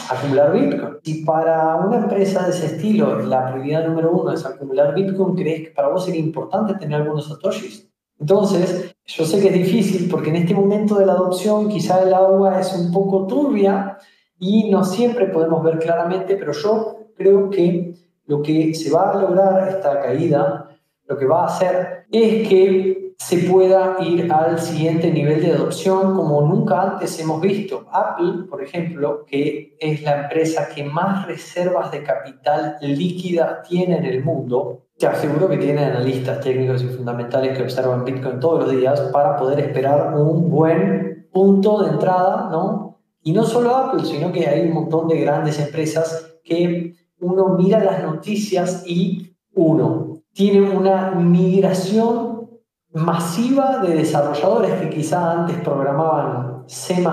acumular 0.10 0.54
Bitcoin. 0.54 0.98
Si 1.04 1.24
para 1.24 1.76
una 1.78 1.98
empresa 1.98 2.44
de 2.44 2.52
ese 2.52 2.68
estilo 2.68 3.20
la 3.20 3.52
prioridad 3.52 3.88
número 3.88 4.12
uno 4.12 4.32
es 4.32 4.46
acumular 4.46 4.94
Bitcoin, 4.94 5.36
¿crees 5.36 5.68
que 5.68 5.74
para 5.74 5.90
vos 5.90 6.06
sería 6.06 6.22
importante 6.22 6.76
tener 6.76 7.02
algunos 7.02 7.28
satoshis? 7.28 7.90
Entonces, 8.20 8.96
yo 9.06 9.26
sé 9.26 9.42
que 9.42 9.48
es 9.50 9.54
difícil 9.54 10.10
porque 10.10 10.30
en 10.30 10.38
este 10.38 10.54
momento 10.54 10.96
de 10.96 11.06
la 11.06 11.14
adopción 11.14 11.68
quizá 11.68 12.04
el 12.04 12.14
agua 12.14 12.60
es 12.60 12.74
un 12.74 12.92
poco 12.92 13.28
turbia 13.28 13.98
y 14.40 14.70
no 14.70 14.84
siempre 14.84 15.28
podemos 15.28 15.64
ver 15.64 15.80
claramente, 15.80 16.36
pero 16.36 16.54
yo 16.54 17.00
creo 17.16 17.50
que 17.50 17.96
lo 18.26 18.42
que 18.42 18.74
se 18.74 18.92
va 18.92 19.12
a 19.12 19.22
lograr 19.22 19.68
esta 19.68 20.00
caída, 20.02 20.70
lo 21.06 21.18
que 21.18 21.26
va 21.26 21.44
a 21.44 21.48
hacer 21.48 22.06
es 22.12 22.48
que 22.48 23.14
se 23.18 23.38
pueda 23.38 23.98
ir 24.02 24.32
al 24.32 24.60
siguiente 24.60 25.12
nivel 25.12 25.42
de 25.42 25.54
adopción 25.54 26.16
como 26.16 26.42
nunca 26.42 26.82
antes 26.82 27.18
hemos 27.20 27.40
visto. 27.40 27.86
Apple, 27.92 28.46
por 28.50 28.62
ejemplo, 28.62 29.24
que 29.26 29.78
es 29.80 30.04
la 30.04 30.24
empresa 30.24 30.68
que 30.74 30.84
más 30.84 31.26
reservas 31.26 31.92
de 31.92 32.04
capital 32.04 32.78
líquida 32.82 33.62
tiene 33.62 33.98
en 33.98 34.06
el 34.06 34.24
mundo, 34.24 34.88
te 34.98 35.08
aseguro 35.08 35.48
que 35.50 35.58
tiene 35.58 35.86
analistas 35.86 36.42
técnicos 36.42 36.84
y 36.84 36.88
fundamentales 36.88 37.58
que 37.58 37.64
observan 37.64 38.06
Bitcoin 38.06 38.40
todos 38.40 38.66
los 38.66 38.72
días 38.72 39.00
para 39.12 39.38
poder 39.38 39.60
esperar 39.60 40.14
un 40.16 40.50
buen 40.50 41.28
punto 41.32 41.84
de 41.84 41.92
entrada, 41.92 42.50
¿no? 42.52 43.00
Y 43.22 43.32
no 43.32 43.44
solo 43.44 43.76
Apple, 43.76 44.04
sino 44.04 44.32
que 44.32 44.48
hay 44.48 44.62
un 44.68 44.74
montón 44.74 45.08
de 45.08 45.20
grandes 45.20 45.60
empresas 45.60 46.38
que 46.44 46.94
uno 47.24 47.56
mira 47.58 47.84
las 47.84 48.04
noticias 48.04 48.84
y 48.86 49.36
uno 49.54 50.22
tiene 50.34 50.62
una 50.70 51.12
migración 51.12 52.50
masiva 52.92 53.80
de 53.80 53.96
desarrolladores 53.96 54.74
que 54.82 54.90
quizá 54.90 55.32
antes 55.32 55.60
programaban 55.62 56.64
C++ 56.68 57.04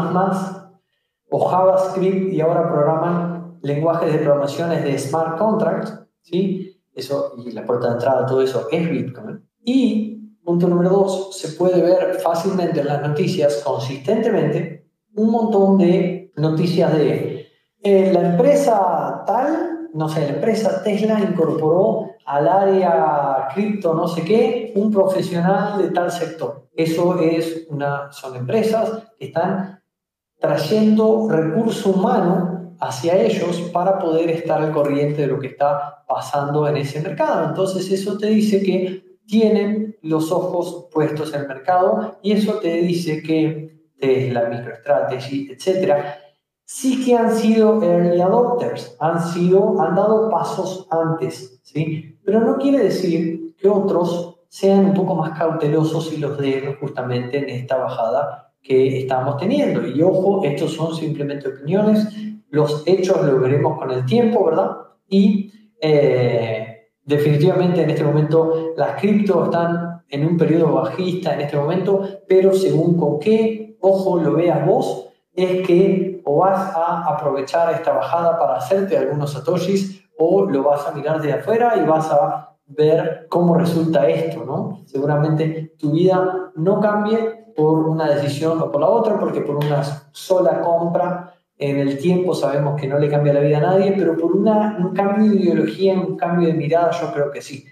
o 1.31 1.49
JavaScript 1.49 2.33
y 2.33 2.41
ahora 2.41 2.69
programan 2.69 3.59
lenguajes 3.63 4.13
de 4.13 4.19
programaciones 4.19 4.85
de 4.85 4.99
smart 4.99 5.39
contracts, 5.39 5.99
¿sí? 6.23 6.83
Eso, 6.93 7.35
y 7.39 7.53
la 7.53 7.65
puerta 7.65 7.89
de 7.89 7.95
entrada, 7.95 8.27
todo 8.27 8.43
eso 8.43 8.67
es 8.71 8.91
Bitcoin. 8.91 9.47
Y, 9.65 10.39
punto 10.45 10.67
número 10.67 10.91
dos, 10.91 11.37
se 11.39 11.57
puede 11.57 11.81
ver 11.81 12.15
fácilmente 12.15 12.81
en 12.81 12.87
las 12.87 13.07
noticias, 13.07 13.63
consistentemente, 13.65 14.91
un 15.15 15.31
montón 15.31 15.79
de 15.79 16.33
noticias 16.37 16.93
de 16.97 17.47
eh, 17.83 18.13
la 18.13 18.33
empresa 18.33 19.23
tal, 19.27 19.80
no 19.95 20.09
sé, 20.09 20.23
la 20.23 20.35
empresa 20.35 20.83
Tesla 20.83 21.21
incorporó 21.21 22.11
al 22.27 22.49
área 22.49 23.49
cripto, 23.53 23.95
no 23.95 24.07
sé 24.07 24.23
qué, 24.23 24.73
un 24.77 24.91
profesional 24.91 25.81
de 25.81 25.91
tal 25.91 26.11
sector. 26.11 26.69
Eso 26.75 27.19
es 27.19 27.67
una, 27.69 28.13
son 28.13 28.37
empresas 28.37 29.03
que 29.19 29.27
están 29.27 29.83
trayendo 30.39 31.29
recurso 31.29 31.91
humano 31.91 32.77
hacia 32.81 33.21
ellos 33.21 33.61
para 33.73 33.99
poder 33.99 34.31
estar 34.31 34.63
al 34.63 34.73
corriente 34.73 35.23
de 35.23 35.29
lo 35.29 35.39
que 35.39 35.49
está 35.49 36.05
pasando 36.09 36.67
en 36.67 36.79
ese 36.79 37.01
mercado. 37.01 37.49
Entonces 37.49 37.91
eso 37.91 38.17
te 38.17 38.29
dice 38.29 38.63
que 38.63 39.19
tienen 39.27 39.97
los 40.03 40.33
ojos 40.33 40.89
puestos 40.91 41.35
en 41.35 41.43
el 41.43 41.49
mercado 41.49 42.19
y 42.23 42.33
eso 42.33 42.55
te 42.55 42.81
dice 42.81 43.23
que 43.23 43.91
Tesla, 43.99 44.49
MicroStrategy, 44.49 45.51
etcétera, 45.53 46.20
sí 46.73 47.05
que 47.05 47.17
han 47.17 47.35
sido 47.35 47.83
early 47.83 48.21
adopters, 48.21 48.97
han 49.01 49.21
sido, 49.21 49.81
han 49.83 49.97
dado 49.97 50.31
pasos 50.31 50.87
antes, 50.89 51.61
¿sí? 51.65 52.17
Pero 52.25 52.43
no 52.43 52.59
quiere 52.59 52.79
decir 52.85 53.57
que 53.59 53.69
otros 53.69 54.37
sean 54.47 54.87
un 54.87 54.95
poco 54.95 55.17
más 55.17 55.37
cautelosos 55.37 56.13
y 56.13 56.19
los 56.19 56.39
den 56.39 56.77
justamente 56.79 57.39
en 57.39 57.49
esta 57.49 57.77
bajada 57.77 58.53
que 58.63 59.01
estamos 59.01 59.37
teniendo. 59.37 59.85
Y 59.85 60.01
ojo, 60.01 60.45
estos 60.45 60.73
son 60.73 60.95
simplemente 60.95 61.49
opiniones, 61.49 62.07
los 62.51 62.85
hechos 62.87 63.21
lo 63.27 63.41
veremos 63.41 63.77
con 63.77 63.91
el 63.91 64.07
tiempo, 64.07 64.45
¿verdad? 64.45 64.71
Y 65.09 65.51
eh, 65.81 66.87
definitivamente 67.05 67.83
en 67.83 67.91
este 67.91 68.05
momento 68.05 68.75
las 68.77 69.01
cripto 69.01 69.47
están 69.47 70.05
en 70.09 70.25
un 70.25 70.37
periodo 70.37 70.73
bajista 70.73 71.35
en 71.35 71.41
este 71.41 71.57
momento, 71.57 72.07
pero 72.29 72.53
según 72.55 72.97
con 72.97 73.19
qué 73.19 73.77
ojo 73.81 74.21
lo 74.21 74.35
veas 74.35 74.65
vos, 74.65 75.09
es 75.35 75.67
que 75.67 76.10
o 76.31 76.37
vas 76.37 76.77
a 76.77 77.07
aprovechar 77.09 77.73
esta 77.73 77.93
bajada 77.93 78.39
para 78.39 78.57
hacerte 78.57 78.97
algunos 78.97 79.33
satoshis 79.33 80.05
o 80.17 80.45
lo 80.45 80.63
vas 80.63 80.87
a 80.87 80.93
mirar 80.93 81.21
de 81.21 81.33
afuera 81.33 81.75
y 81.77 81.85
vas 81.85 82.09
a 82.13 82.57
ver 82.69 83.27
cómo 83.29 83.57
resulta 83.57 84.09
esto, 84.09 84.45
¿no? 84.45 84.83
Seguramente 84.87 85.75
tu 85.77 85.91
vida 85.91 86.53
no 86.55 86.79
cambie 86.79 87.53
por 87.57 87.81
una 87.89 88.09
decisión 88.09 88.61
o 88.61 88.71
por 88.71 88.81
la 88.81 88.89
otra, 88.89 89.19
porque 89.19 89.41
por 89.41 89.57
una 89.57 89.83
sola 90.13 90.61
compra 90.61 91.35
en 91.59 91.79
el 91.79 91.99
tiempo 91.99 92.33
sabemos 92.33 92.81
que 92.81 92.87
no 92.87 92.99
le 92.99 93.09
cambia 93.09 93.33
la 93.33 93.41
vida 93.41 93.59
a 93.59 93.73
nadie, 93.73 93.93
pero 93.97 94.17
por 94.17 94.33
un 94.37 94.95
cambio 94.95 95.31
de 95.31 95.37
ideología, 95.37 95.95
un 95.95 96.17
cambio 96.17 96.47
de 96.47 96.55
mirada, 96.55 96.93
yo 96.93 97.13
creo 97.13 97.31
que 97.33 97.43
sí. 97.43 97.65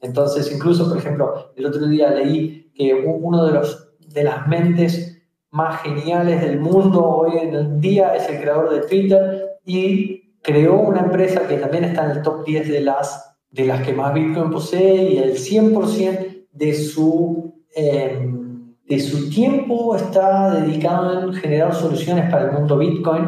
Entonces, 0.00 0.52
incluso, 0.52 0.88
por 0.88 0.98
ejemplo, 0.98 1.52
el 1.56 1.66
otro 1.66 1.86
día 1.88 2.10
leí 2.10 2.70
que 2.76 2.94
uno 2.94 3.44
de, 3.44 3.52
los, 3.52 3.90
de 3.98 4.22
las 4.22 4.46
mentes 4.46 5.13
más 5.54 5.82
geniales 5.82 6.40
del 6.40 6.58
mundo 6.58 7.00
hoy 7.08 7.38
en 7.38 7.80
día 7.80 8.16
es 8.16 8.28
el 8.28 8.40
creador 8.40 8.70
de 8.70 8.88
Twitter 8.88 9.60
y 9.64 10.34
creó 10.42 10.80
una 10.80 11.02
empresa 11.02 11.46
que 11.46 11.58
también 11.58 11.84
está 11.84 12.06
en 12.06 12.10
el 12.10 12.22
top 12.22 12.44
10 12.44 12.68
de 12.68 12.80
las, 12.80 13.36
de 13.50 13.64
las 13.66 13.80
que 13.86 13.92
más 13.92 14.12
Bitcoin 14.12 14.50
posee 14.50 15.12
y 15.12 15.18
el 15.18 15.34
100% 15.34 16.48
de 16.50 16.74
su... 16.74 17.54
Eh, 17.74 18.30
de 18.86 19.00
su 19.00 19.30
tiempo 19.30 19.96
está 19.96 20.60
dedicado 20.60 21.22
en 21.22 21.32
generar 21.32 21.74
soluciones 21.74 22.30
para 22.30 22.50
el 22.50 22.52
mundo 22.52 22.76
Bitcoin. 22.76 23.26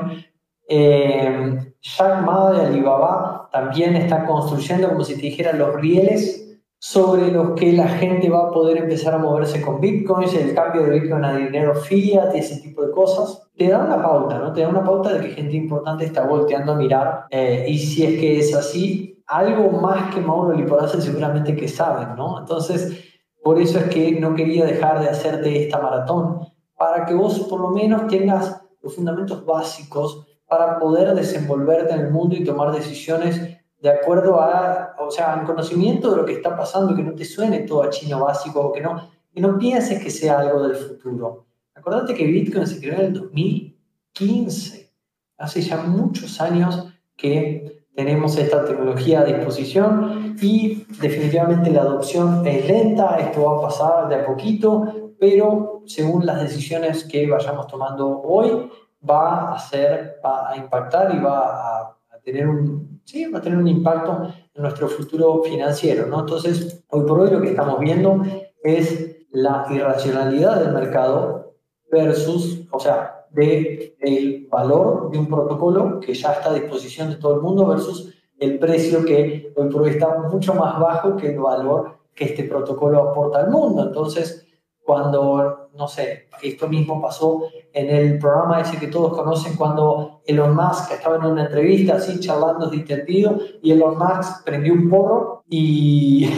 Eh, 0.69 1.75
Jack 1.81 2.27
Ma 2.27 2.51
de 2.51 2.67
Alibaba 2.67 3.49
también 3.51 3.97
está 3.97 4.27
construyendo, 4.27 4.89
como 4.89 5.03
si 5.03 5.15
te 5.15 5.23
dijera, 5.23 5.55
los 5.55 5.75
rieles 5.77 6.46
sobre 6.79 7.31
los 7.31 7.53
que 7.53 7.73
la 7.73 7.89
gente 7.89 8.29
va 8.29 8.49
a 8.49 8.51
poder 8.51 8.77
empezar 8.79 9.15
a 9.15 9.19
moverse 9.19 9.63
con 9.63 9.81
bitcoins, 9.81 10.35
el 10.35 10.55
cambio 10.55 10.85
de 10.85 11.01
bitcoin 11.01 11.25
a 11.25 11.37
dinero 11.37 11.75
fiat 11.75 12.35
y 12.35 12.39
ese 12.39 12.61
tipo 12.61 12.83
de 12.83 12.93
cosas. 12.93 13.49
Te 13.57 13.69
da 13.69 13.79
una 13.79 14.03
pauta, 14.03 14.39
¿no? 14.39 14.53
Te 14.53 14.61
da 14.61 14.69
una 14.69 14.85
pauta 14.85 15.15
de 15.15 15.21
que 15.21 15.35
gente 15.35 15.57
importante 15.57 16.05
está 16.05 16.27
volteando 16.27 16.73
a 16.73 16.77
mirar 16.77 17.27
eh, 17.31 17.65
y 17.69 17.79
si 17.79 18.05
es 18.05 18.21
que 18.21 18.39
es 18.39 18.55
así, 18.55 19.23
algo 19.27 19.71
más 19.71 20.15
que 20.15 20.21
Mauro 20.21 20.57
Liporace 20.57 21.01
seguramente 21.01 21.57
que 21.57 21.69
saben, 21.69 22.15
¿no? 22.17 22.39
Entonces, 22.39 23.05
por 23.43 23.59
eso 23.59 23.79
es 23.79 23.85
que 23.87 24.21
no 24.21 24.35
quería 24.35 24.65
dejar 24.65 25.01
de 25.01 25.09
hacerte 25.09 25.65
esta 25.65 25.81
maratón, 25.81 26.41
para 26.77 27.07
que 27.07 27.15
vos 27.15 27.39
por 27.41 27.61
lo 27.61 27.71
menos 27.71 28.07
tengas 28.07 28.63
los 28.83 28.95
fundamentos 28.95 29.45
básicos 29.45 30.27
para 30.47 30.79
poder 30.79 31.15
desenvolverte 31.15 31.95
en 31.95 32.01
el 32.01 32.11
mundo 32.11 32.37
y 32.37 32.45
tomar 32.45 32.73
decisiones 32.73 33.41
de 33.81 33.91
acuerdo 33.91 34.41
a, 34.41 34.96
o 35.07 35.11
sea, 35.11 35.35
al 35.35 35.45
conocimiento 35.45 36.11
de 36.11 36.17
lo 36.17 36.25
que 36.25 36.35
está 36.35 36.57
pasando, 36.57 36.95
que 36.95 37.03
no 37.03 37.15
te 37.15 37.25
suene 37.25 37.61
todo 37.61 37.83
a 37.83 37.91
chino 37.91 38.21
básico, 38.21 38.61
o 38.61 38.73
que 38.73 38.81
no, 38.81 39.11
que 39.33 39.41
no 39.41 39.59
pienses 39.59 40.03
que 40.03 40.11
sea 40.11 40.41
algo 40.41 40.63
del 40.63 40.77
futuro. 40.77 41.47
Acordate 41.75 42.15
que 42.15 42.27
Bitcoin 42.27 42.67
se 42.67 42.81
creó 42.81 42.95
en 42.95 43.07
el 43.07 43.13
2015, 43.13 44.93
hace 45.39 45.61
ya 45.61 45.79
muchos 45.83 46.41
años 46.41 46.89
que 47.17 47.85
tenemos 47.95 48.37
esta 48.37 48.65
tecnología 48.65 49.21
a 49.21 49.25
disposición 49.25 50.37
y 50.41 50.85
definitivamente 51.01 51.71
la 51.71 51.81
adopción 51.81 52.47
es 52.47 52.67
lenta, 52.69 53.17
esto 53.19 53.45
va 53.45 53.59
a 53.59 53.63
pasar 53.63 54.09
de 54.09 54.17
a 54.17 54.27
poquito, 54.27 55.15
pero 55.19 55.83
según 55.87 56.27
las 56.27 56.43
decisiones 56.43 57.05
que 57.05 57.27
vayamos 57.27 57.67
tomando 57.67 58.21
hoy, 58.21 58.71
va 59.09 59.55
a 59.55 59.59
ser, 59.59 60.21
va 60.25 60.51
a 60.51 60.57
impactar 60.57 61.15
y 61.15 61.19
va 61.19 61.81
a, 61.81 61.97
tener 62.23 62.49
un, 62.49 63.01
sí, 63.05 63.25
va 63.27 63.39
a 63.39 63.43
tener 63.43 63.59
un 63.59 63.69
impacto 63.69 64.33
nuestro 64.59 64.89
futuro 64.89 65.43
financiero, 65.43 66.07
¿no? 66.07 66.21
Entonces, 66.21 66.85
hoy 66.89 67.05
por 67.07 67.21
hoy 67.21 67.31
lo 67.31 67.41
que 67.41 67.51
estamos 67.51 67.79
viendo 67.81 68.23
es 68.63 69.17
la 69.31 69.67
irracionalidad 69.71 70.61
del 70.61 70.73
mercado 70.73 71.55
versus, 71.91 72.67
o 72.71 72.81
sea, 72.81 73.27
de 73.31 73.97
el 74.01 74.47
valor 74.51 75.11
de 75.11 75.19
un 75.19 75.29
protocolo 75.29 76.01
que 76.01 76.15
ya 76.15 76.33
está 76.33 76.51
a 76.51 76.55
disposición 76.55 77.11
de 77.11 77.17
todo 77.17 77.35
el 77.35 77.43
mundo 77.43 77.67
versus 77.67 78.15
el 78.39 78.59
precio 78.59 79.05
que 79.05 79.53
hoy 79.57 79.69
por 79.69 79.83
hoy 79.83 79.91
está 79.91 80.19
mucho 80.19 80.55
más 80.55 80.79
bajo 80.79 81.17
que 81.17 81.33
el 81.33 81.39
valor 81.39 81.99
que 82.15 82.25
este 82.25 82.45
protocolo 82.45 83.11
aporta 83.11 83.41
al 83.41 83.51
mundo. 83.51 83.83
Entonces, 83.83 84.47
cuando, 84.83 85.66
no 85.77 85.89
sé, 85.89 86.29
esto 86.43 86.69
mismo 86.69 87.01
pasó 87.01 87.45
en 87.73 87.89
el 87.89 88.19
programa 88.19 88.61
ese 88.61 88.79
que 88.79 88.89
todos 88.89 89.17
conocen, 89.17 89.57
cuando 89.57 90.23
Elon 90.27 90.55
Musk 90.55 90.93
estaba 90.93 91.17
en 91.17 91.25
una 91.25 91.45
entrevista 91.45 91.97
así 91.97 92.19
charlando 92.21 92.69
distendido 92.71 93.39
y 93.63 93.73
Elon 93.73 93.99
Musk 93.99 94.45
prendió 94.45 94.73
un 94.73 94.89
porro 94.89 95.43
y, 95.49 96.29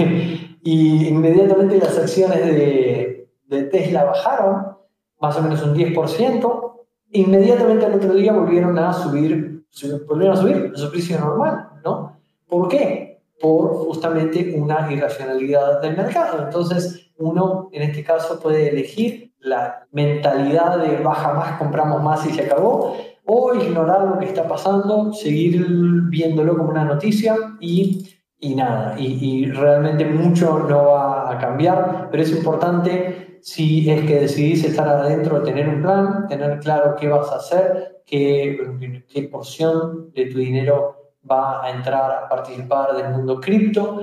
inmediatamente 0.64 1.78
las 1.78 1.97
acciones 1.97 2.45
de, 2.45 3.30
de 3.47 3.62
Tesla 3.64 4.05
bajaron 4.05 4.78
más 5.20 5.36
o 5.36 5.43
menos 5.43 5.62
un 5.62 5.74
10%, 5.74 6.72
inmediatamente 7.11 7.86
al 7.86 7.95
otro 7.95 8.14
día 8.14 8.32
volvieron 8.32 8.78
a 8.78 8.93
subir, 8.93 9.64
volvieron 10.07 10.36
a 10.36 10.41
subir 10.41 10.72
a 10.74 10.78
su 10.78 10.91
precio 10.91 11.18
normal, 11.18 11.68
¿no? 11.84 12.20
¿Por 12.47 12.68
qué? 12.68 13.22
Por 13.41 13.74
justamente 13.74 14.55
una 14.57 14.91
irracionalidad 14.93 15.80
del 15.80 15.97
mercado. 15.97 16.45
Entonces, 16.45 17.11
uno 17.18 17.68
en 17.72 17.82
este 17.82 18.03
caso 18.03 18.41
puede 18.41 18.68
elegir 18.70 19.28
la 19.41 19.86
mentalidad 19.93 20.78
de 20.78 21.03
baja 21.03 21.32
más, 21.32 21.59
compramos 21.59 22.03
más 22.03 22.26
y 22.26 22.30
se 22.30 22.43
acabó, 22.43 22.97
o 23.24 23.55
ignorar 23.55 24.03
lo 24.03 24.18
que 24.18 24.26
está 24.26 24.49
pasando, 24.49 25.12
seguir 25.12 25.64
viéndolo 26.09 26.57
como 26.57 26.70
una 26.70 26.84
noticia 26.84 27.36
y, 27.61 28.09
y 28.41 28.55
nada, 28.55 28.95
y, 28.99 29.07
y 29.20 29.51
realmente 29.51 30.05
mucho 30.07 30.61
no 30.68 30.86
va 30.86 31.30
a 31.30 31.39
cambiar, 31.39 32.09
pero 32.11 32.22
es 32.22 32.32
importante 32.32 33.39
si 33.43 33.89
es 33.91 34.05
que 34.07 34.20
decidís 34.20 34.64
estar 34.64 34.89
adentro, 34.89 35.43
tener 35.43 35.68
un 35.68 35.82
plan, 35.82 36.26
tener 36.26 36.59
claro 36.61 36.97
qué 36.97 37.09
vas 37.09 37.30
a 37.30 37.36
hacer, 37.36 38.03
qué, 38.05 39.05
qué 39.09 39.22
porción 39.24 40.11
de 40.12 40.26
tu 40.26 40.39
dinero 40.39 41.12
va 41.30 41.64
a 41.64 41.70
entrar 41.70 42.11
a 42.11 42.28
participar 42.28 42.97
del 42.97 43.11
mundo 43.11 43.41
cripto, 43.41 44.01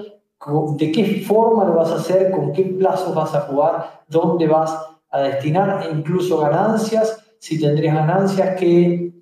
de 0.78 0.92
qué 0.92 1.24
forma 1.28 1.66
lo 1.66 1.74
vas 1.74 1.92
a 1.92 1.96
hacer, 1.96 2.32
con 2.32 2.54
qué 2.54 2.64
plazos 2.64 3.16
vas 3.16 3.34
a 3.34 3.42
jugar, 3.42 4.04
dónde 4.08 4.48
vas 4.48 4.95
a 5.10 5.22
destinar, 5.22 5.86
e 5.86 5.92
incluso 5.92 6.40
ganancias, 6.40 7.24
si 7.40 7.60
tendrías 7.60 7.96
ganancias, 7.96 8.60
qué, 8.60 9.14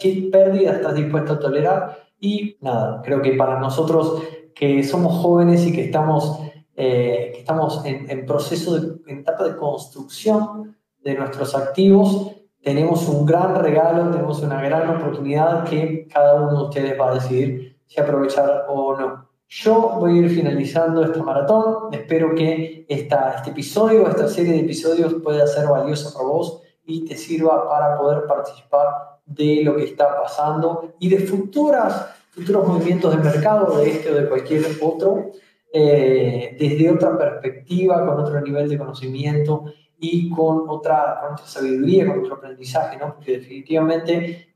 qué 0.00 0.28
pérdida 0.32 0.72
estás 0.72 0.94
dispuesto 0.94 1.34
a 1.34 1.40
tolerar. 1.40 1.98
Y 2.20 2.56
nada, 2.60 3.02
creo 3.02 3.22
que 3.22 3.32
para 3.32 3.58
nosotros 3.60 4.22
que 4.54 4.82
somos 4.82 5.22
jóvenes 5.22 5.66
y 5.66 5.72
que 5.72 5.84
estamos 5.84 6.40
eh, 6.80 7.30
que 7.32 7.40
estamos 7.40 7.82
en, 7.84 8.24
proceso, 8.24 8.78
de, 8.78 9.00
en 9.10 9.18
etapa 9.18 9.42
de 9.42 9.56
construcción 9.56 10.76
de 11.02 11.16
nuestros 11.16 11.56
activos, 11.56 12.36
tenemos 12.62 13.08
un 13.08 13.26
gran 13.26 13.56
regalo, 13.56 14.08
tenemos 14.12 14.40
una 14.42 14.62
gran 14.62 14.88
oportunidad 14.88 15.64
que 15.64 16.06
cada 16.06 16.34
uno 16.36 16.56
de 16.56 16.64
ustedes 16.68 17.00
va 17.00 17.10
a 17.10 17.14
decidir 17.14 17.80
si 17.84 18.00
aprovechar 18.00 18.66
o 18.68 18.96
no. 18.96 19.27
Yo 19.50 19.96
voy 19.98 20.18
a 20.18 20.22
ir 20.22 20.30
finalizando 20.30 21.02
esta 21.02 21.22
maratón, 21.22 21.88
espero 21.92 22.34
que 22.34 22.84
esta, 22.86 23.36
este 23.36 23.50
episodio, 23.50 24.06
esta 24.06 24.28
serie 24.28 24.52
de 24.52 24.60
episodios 24.60 25.14
pueda 25.22 25.46
ser 25.46 25.66
valiosa 25.66 26.12
para 26.12 26.26
vos 26.26 26.60
y 26.84 27.06
te 27.06 27.16
sirva 27.16 27.66
para 27.66 27.96
poder 27.96 28.26
participar 28.26 28.86
de 29.24 29.62
lo 29.64 29.74
que 29.74 29.84
está 29.84 30.20
pasando 30.20 30.92
y 30.98 31.08
de 31.08 31.20
futuras, 31.20 32.14
futuros 32.30 32.68
movimientos 32.68 33.16
de 33.16 33.22
mercado, 33.22 33.78
de 33.78 33.90
este 33.90 34.12
o 34.12 34.16
de 34.16 34.28
cualquier 34.28 34.66
otro. 34.82 35.30
Eh, 35.72 36.56
desde 36.58 36.90
otra 36.90 37.16
perspectiva, 37.16 38.04
con 38.06 38.20
otro 38.20 38.40
nivel 38.40 38.68
de 38.68 38.78
conocimiento 38.78 39.64
y 39.98 40.30
con 40.30 40.64
otra, 40.68 41.20
con 41.22 41.32
otra 41.34 41.46
sabiduría, 41.46 42.06
con 42.06 42.20
otro 42.20 42.34
aprendizaje, 42.36 42.96
¿no? 42.96 43.14
Porque 43.14 43.38
definitivamente, 43.38 44.54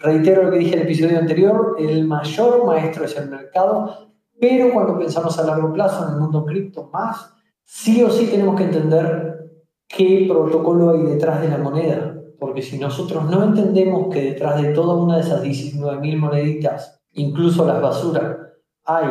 reitero 0.00 0.44
lo 0.44 0.50
que 0.50 0.58
dije 0.58 0.74
en 0.74 0.80
el 0.80 0.86
episodio 0.86 1.18
anterior, 1.18 1.76
el 1.78 2.06
mayor 2.06 2.66
maestro 2.66 3.04
es 3.04 3.16
el 3.16 3.30
mercado, 3.30 4.09
pero 4.40 4.72
cuando 4.72 4.98
pensamos 4.98 5.38
a 5.38 5.44
largo 5.44 5.72
plazo 5.72 6.06
en 6.06 6.14
el 6.14 6.20
mundo 6.20 6.44
cripto 6.44 6.88
más, 6.92 7.34
sí 7.62 8.02
o 8.02 8.10
sí 8.10 8.26
tenemos 8.26 8.56
que 8.56 8.64
entender 8.64 9.30
qué 9.86 10.26
protocolo 10.28 10.90
hay 10.90 11.02
detrás 11.02 11.42
de 11.42 11.48
la 11.48 11.58
moneda, 11.58 12.16
porque 12.38 12.62
si 12.62 12.78
nosotros 12.78 13.24
no 13.30 13.44
entendemos 13.44 14.12
que 14.12 14.22
detrás 14.22 14.62
de 14.62 14.70
toda 14.70 14.94
una 14.94 15.16
de 15.16 15.22
esas 15.22 15.42
19.000 15.42 16.18
moneditas, 16.18 17.02
incluso 17.12 17.66
las 17.66 17.82
basuras, 17.82 18.36
hay 18.84 19.06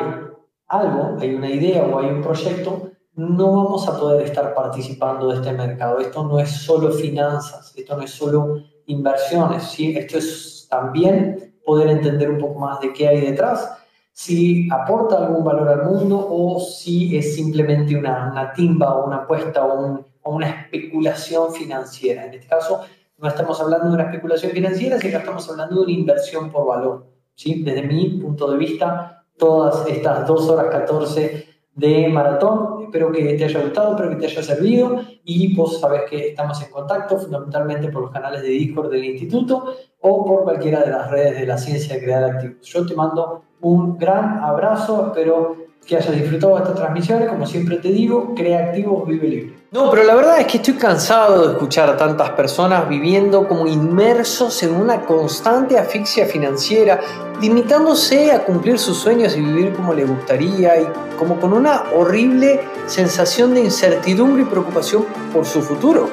algo, 0.68 1.18
hay 1.20 1.36
una 1.36 1.50
idea 1.50 1.84
o 1.84 2.00
hay 2.00 2.08
un 2.08 2.22
proyecto, 2.22 2.90
no 3.14 3.64
vamos 3.64 3.88
a 3.88 4.00
poder 4.00 4.26
estar 4.26 4.54
participando 4.54 5.28
de 5.28 5.36
este 5.36 5.52
mercado. 5.52 6.00
Esto 6.00 6.24
no 6.24 6.40
es 6.40 6.50
solo 6.50 6.92
finanzas, 6.92 7.74
esto 7.76 7.98
no 7.98 8.04
es 8.04 8.12
solo 8.12 8.64
inversiones, 8.86 9.64
¿sí? 9.64 9.96
esto 9.96 10.18
es 10.18 10.68
también 10.70 11.60
poder 11.66 11.90
entender 11.90 12.32
un 12.32 12.40
poco 12.40 12.60
más 12.60 12.80
de 12.80 12.94
qué 12.94 13.08
hay 13.08 13.22
detrás, 13.22 13.79
si 14.20 14.68
aporta 14.70 15.18
algún 15.18 15.46
valor 15.46 15.70
al 15.70 15.86
mundo 15.86 16.28
o 16.30 16.60
si 16.60 17.18
es 17.18 17.36
simplemente 17.36 17.96
una, 17.96 18.30
una 18.30 18.52
timba 18.52 18.96
o 18.96 19.08
una 19.08 19.20
apuesta 19.20 19.66
o, 19.66 20.06
o, 20.22 20.36
una 20.36 20.50
especulación 20.50 21.54
financiera. 21.54 22.26
En 22.26 22.34
este 22.34 22.46
caso, 22.46 22.82
no 23.18 23.30
estamos 23.30 23.62
hablando 23.62 23.88
de 23.88 23.94
una 23.94 24.04
especulación 24.04 24.52
financiera, 24.52 24.98
sino 25.00 25.10
que 25.10 25.18
estamos 25.20 25.50
hablando 25.50 25.78
de 25.78 25.82
una 25.84 25.92
inversión 25.94 26.52
por 26.52 26.68
valor. 26.68 27.06
¿sí? 27.34 27.64
Desde 27.64 27.84
mi 27.84 28.20
punto 28.20 28.52
de 28.52 28.58
vista, 28.58 29.24
todas 29.38 29.88
estas 29.88 30.28
2 30.28 30.50
horas 30.50 30.66
14 30.70 31.48
de 31.76 32.10
maratón. 32.10 32.84
Espero 32.84 33.14
que 33.14 33.36
te 33.36 33.46
haya 33.46 33.62
gustado, 33.62 33.92
espero 33.92 34.10
que 34.10 34.16
te 34.18 34.26
haya 34.26 34.44
servido 34.44 35.00
y 35.24 35.56
vos 35.56 35.80
sabés 35.80 36.02
que 36.10 36.28
estamos 36.28 36.62
en 36.62 36.70
contacto 36.72 37.18
fundamentalmente 37.18 37.88
por 37.88 38.02
los 38.02 38.12
canales 38.12 38.42
de 38.42 38.50
Discord 38.50 38.92
del 38.92 39.06
instituto 39.06 39.76
o 40.02 40.26
por 40.26 40.44
cualquiera 40.44 40.82
de 40.82 40.92
las 40.92 41.10
redes 41.10 41.40
de 41.40 41.46
la 41.46 41.58
ciencia 41.58 41.96
de 41.96 42.04
crear 42.04 42.24
activos. 42.26 42.68
Yo 42.68 42.86
te 42.86 42.96
mando 42.96 43.44
un 43.62 43.98
gran 43.98 44.40
abrazo, 44.40 45.08
espero 45.08 45.58
que 45.86 45.98
hayas 45.98 46.16
disfrutado 46.16 46.56
de 46.56 46.64
estas 46.64 46.76
transmisiones. 46.76 47.30
Como 47.30 47.46
siempre 47.46 47.78
te 47.78 47.90
digo, 47.90 48.34
crea 48.36 48.68
activos, 48.68 49.08
vive 49.08 49.28
libre. 49.28 49.54
No, 49.72 49.90
pero 49.92 50.04
la 50.04 50.16
verdad 50.16 50.40
es 50.40 50.48
que 50.48 50.58
estoy 50.58 50.76
cansado 50.76 51.48
de 51.48 51.54
escuchar 51.54 51.90
a 51.90 51.98
tantas 51.98 52.32
personas 52.32 52.90
viviendo 52.90 53.48
como 53.48 53.68
inmersos 53.68 54.64
en 54.64 54.74
una 54.74 55.02
constante 55.02 55.78
asfixia 55.78 56.26
financiera, 56.26 57.00
limitándose 57.40 58.32
a 58.32 58.44
cumplir 58.46 58.80
sus 58.80 58.98
sueños 58.98 59.36
y 59.38 59.42
vivir 59.42 59.74
como 59.74 59.94
le 59.94 60.06
gustaría 60.06 60.82
y 60.82 60.88
como 61.18 61.40
con 61.40 61.54
una 61.54 61.84
horrible 61.96 62.62
sensación 62.88 63.54
de 63.54 63.62
incertidumbre 63.62 64.44
y 64.44 64.46
preocupación 64.46 65.06
por 65.32 65.46
su 65.46 65.62
futuro. 65.62 66.10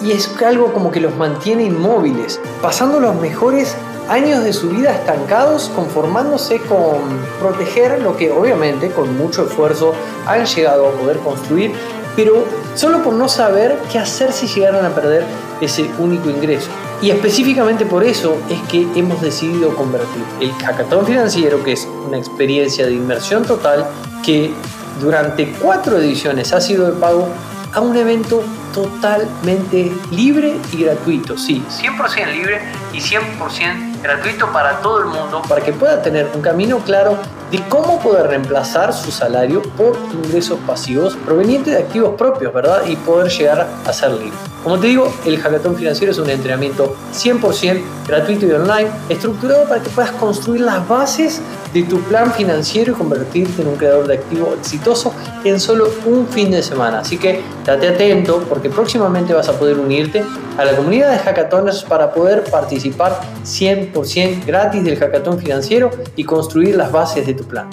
Y 0.00 0.12
es 0.12 0.30
algo 0.42 0.72
como 0.72 0.90
que 0.90 1.00
los 1.00 1.16
mantiene 1.16 1.64
inmóviles, 1.64 2.40
pasando 2.62 3.00
los 3.00 3.16
mejores 3.16 3.74
años 4.08 4.42
de 4.42 4.52
su 4.52 4.70
vida 4.70 4.92
estancados, 4.92 5.70
conformándose 5.74 6.60
con 6.60 7.00
proteger 7.40 8.00
lo 8.00 8.16
que 8.16 8.30
obviamente 8.30 8.90
con 8.90 9.16
mucho 9.18 9.46
esfuerzo 9.46 9.92
han 10.26 10.46
llegado 10.46 10.88
a 10.88 10.92
poder 10.92 11.18
construir, 11.18 11.72
pero 12.16 12.44
solo 12.74 13.02
por 13.02 13.14
no 13.14 13.28
saber 13.28 13.78
qué 13.92 13.98
hacer 13.98 14.32
si 14.32 14.46
llegaran 14.46 14.84
a 14.84 14.94
perder 14.94 15.24
ese 15.60 15.90
único 15.98 16.30
ingreso. 16.30 16.68
Y 17.00 17.10
específicamente 17.10 17.86
por 17.86 18.02
eso 18.02 18.36
es 18.48 18.60
que 18.68 18.86
hemos 18.96 19.20
decidido 19.20 19.74
convertir 19.76 20.24
el 20.40 20.52
hackathon 20.52 21.06
financiero, 21.06 21.62
que 21.62 21.72
es 21.72 21.86
una 22.06 22.18
experiencia 22.18 22.86
de 22.86 22.94
inmersión 22.94 23.44
total, 23.44 23.86
que 24.24 24.52
durante 25.00 25.52
cuatro 25.52 25.98
ediciones 25.98 26.52
ha 26.52 26.60
sido 26.60 26.86
de 26.86 26.98
pago, 26.98 27.28
a 27.72 27.80
un 27.80 27.96
evento 27.96 28.42
totalmente 28.72 29.92
libre 30.10 30.56
y 30.72 30.84
gratuito. 30.84 31.36
Sí, 31.36 31.62
100% 31.68 32.32
libre 32.32 32.60
y 32.92 32.98
100% 32.98 34.02
gratuito 34.02 34.50
para 34.52 34.80
todo 34.80 35.00
el 35.00 35.06
mundo, 35.06 35.42
para 35.48 35.64
que 35.64 35.72
pueda 35.72 36.00
tener 36.02 36.28
un 36.34 36.40
camino 36.40 36.78
claro 36.78 37.18
de 37.50 37.60
cómo 37.68 37.98
poder 38.00 38.28
reemplazar 38.28 38.92
su 38.92 39.10
salario 39.10 39.62
por 39.76 39.96
ingresos 40.12 40.58
pasivos 40.66 41.16
provenientes 41.16 41.74
de 41.74 41.80
activos 41.80 42.14
propios, 42.16 42.52
¿verdad? 42.52 42.82
Y 42.86 42.96
poder 42.96 43.30
llegar 43.30 43.66
a 43.86 43.92
ser 43.92 44.12
libre. 44.12 44.36
Como 44.62 44.78
te 44.78 44.88
digo, 44.88 45.12
el 45.24 45.38
hackathon 45.38 45.76
financiero 45.76 46.12
es 46.12 46.18
un 46.18 46.28
entrenamiento 46.28 46.94
100% 47.14 47.80
gratuito 48.06 48.46
y 48.46 48.52
online, 48.52 48.90
estructurado 49.08 49.64
para 49.68 49.82
que 49.82 49.88
puedas 49.90 50.10
construir 50.12 50.60
las 50.60 50.86
bases 50.86 51.40
de 51.72 51.82
tu 51.84 52.00
plan 52.02 52.32
financiero 52.32 52.92
y 52.92 52.94
convertirte 52.94 53.62
en 53.62 53.68
un 53.68 53.76
creador 53.76 54.06
de 54.06 54.14
activo 54.14 54.54
exitoso 54.58 55.14
en 55.44 55.60
solo 55.60 55.90
un 56.06 56.26
fin 56.26 56.50
de 56.50 56.62
semana. 56.62 57.00
Así 57.00 57.18
que 57.18 57.42
date 57.64 57.88
atento 57.88 58.44
porque 58.48 58.68
próximamente 58.68 59.32
vas 59.32 59.48
a 59.48 59.52
poder 59.52 59.78
unirte 59.78 60.24
a 60.56 60.64
la 60.64 60.74
comunidad 60.76 61.12
de 61.12 61.18
hackatones 61.18 61.82
para 61.82 62.12
poder 62.12 62.44
participar 62.78 63.20
100% 63.44 64.46
gratis 64.46 64.84
del 64.84 64.96
hackathon 64.96 65.38
financiero 65.38 65.90
y 66.14 66.22
construir 66.22 66.76
las 66.76 66.92
bases 66.92 67.26
de 67.26 67.34
tu 67.34 67.44
plan. 67.44 67.68